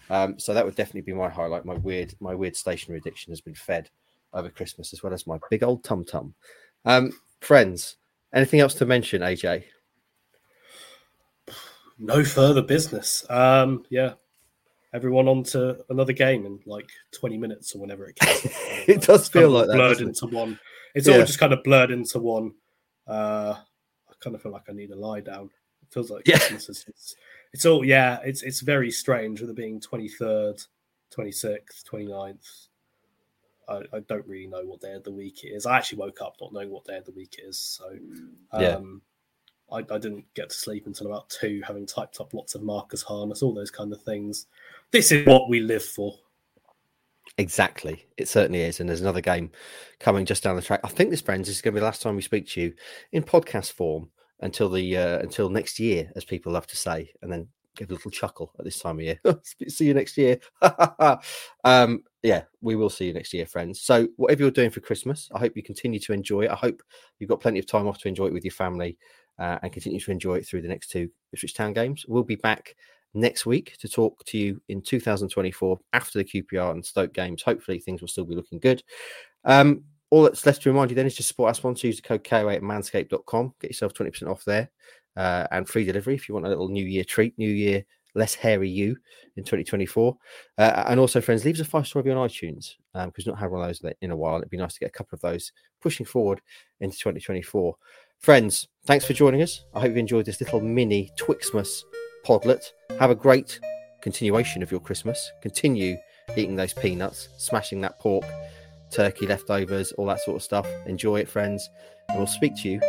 [0.09, 1.64] Um, so that would definitely be my highlight.
[1.64, 3.91] My weird my weird stationery addiction has been fed
[4.33, 6.35] over Christmas, as well as my big old tum tum.
[6.85, 7.97] Um, friends,
[8.35, 9.64] anything else to mention, AJ?
[11.99, 13.26] No further business.
[13.28, 14.14] Um, yeah,
[14.93, 18.47] everyone on to another game in like 20 minutes or whenever it gets.
[18.88, 20.22] It does feel like that, blurred doesn't it?
[20.22, 20.59] into one.
[20.95, 21.18] It's Yeah.
[21.18, 22.53] all just kind of blurred into one.
[23.07, 23.55] Uh,
[24.09, 25.51] I kind of feel like I need a lie down.
[25.82, 26.38] It feels like Yeah.
[26.38, 27.14] Christmas is, it's,
[27.53, 28.18] it's all yeah.
[28.24, 30.66] It's it's very strange with it being 23rd,
[31.16, 32.66] 26th, 29th.
[33.68, 35.66] I, I don't really know what day of the week it is.
[35.66, 37.59] I actually woke up not knowing what day of the week it is.
[37.59, 37.97] So
[38.59, 38.76] Yeah.
[38.76, 39.03] um,
[39.70, 43.03] I, I didn't get to sleep until about two, having typed up lots of Marcus
[43.03, 44.47] Harness, all those kind of things.
[44.93, 46.14] This is what we live for.
[47.38, 48.07] Exactly.
[48.16, 48.80] It certainly is.
[48.80, 49.51] And there's another game
[49.99, 50.80] coming just down the track.
[50.84, 52.74] I think this, friends, is going to be the last time we speak to you
[53.12, 54.11] in podcast form
[54.41, 57.95] until the uh, until next year, as people love to say, and then give a
[57.95, 59.20] little chuckle at this time of year.
[59.68, 60.38] see you next year.
[61.64, 63.80] um, yeah, we will see you next year, friends.
[63.80, 66.51] So whatever you're doing for Christmas, I hope you continue to enjoy it.
[66.51, 66.82] I hope
[67.18, 68.99] you've got plenty of time off to enjoy it with your family
[69.38, 72.05] uh, and continue to enjoy it through the next two Ipswich Town games.
[72.07, 72.76] We'll be back
[73.15, 77.43] next week to talk to you in 2024 after the QPR and Stoke games.
[77.43, 78.83] Hopefully, things will still be looking good.
[79.45, 81.87] Um, all that's left to remind you then is to support our sponsor.
[81.87, 83.55] Use the code KOA at manscaped.com.
[83.61, 84.71] Get yourself 20% off there
[85.17, 87.85] uh, and free delivery if you want a little New Year treat, New Year,
[88.15, 88.97] less hairy you
[89.37, 90.17] in 2024.
[90.59, 93.39] Uh, and also, friends, leave us a five star review on iTunes because we've not
[93.39, 94.39] had one of those in a while.
[94.39, 96.41] It'd be nice to get a couple of those pushing forward
[96.81, 97.77] into 2024.
[98.19, 99.65] Friends, thanks for joining us.
[99.75, 101.85] I hope you enjoyed this little mini Twixmas
[102.25, 102.73] podlet.
[102.99, 103.61] Have a great
[104.01, 105.31] continuation of your Christmas.
[105.43, 105.97] Continue
[106.37, 108.25] eating those peanuts, smashing that pork,
[108.91, 110.66] turkey leftovers, all that sort of stuff.
[110.87, 111.68] Enjoy it, friends.
[112.09, 112.81] And we'll speak to you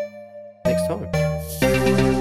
[0.65, 2.20] next time.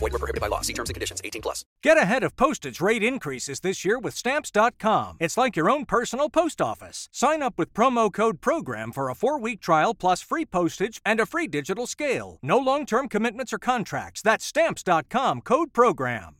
[0.00, 0.62] Void were prohibited by law.
[0.62, 1.20] See terms and conditions.
[1.22, 1.64] 18 plus.
[1.82, 5.18] Get ahead of postage rate increases this year with stamps.com.
[5.20, 7.08] It's like your own personal post office.
[7.12, 11.26] Sign up with promo code PROGRAM for a four-week trial plus free postage and a
[11.26, 12.38] free digital scale.
[12.42, 14.22] No long-term commitments or contracts.
[14.22, 16.36] That's stamps.com code PROGRAM.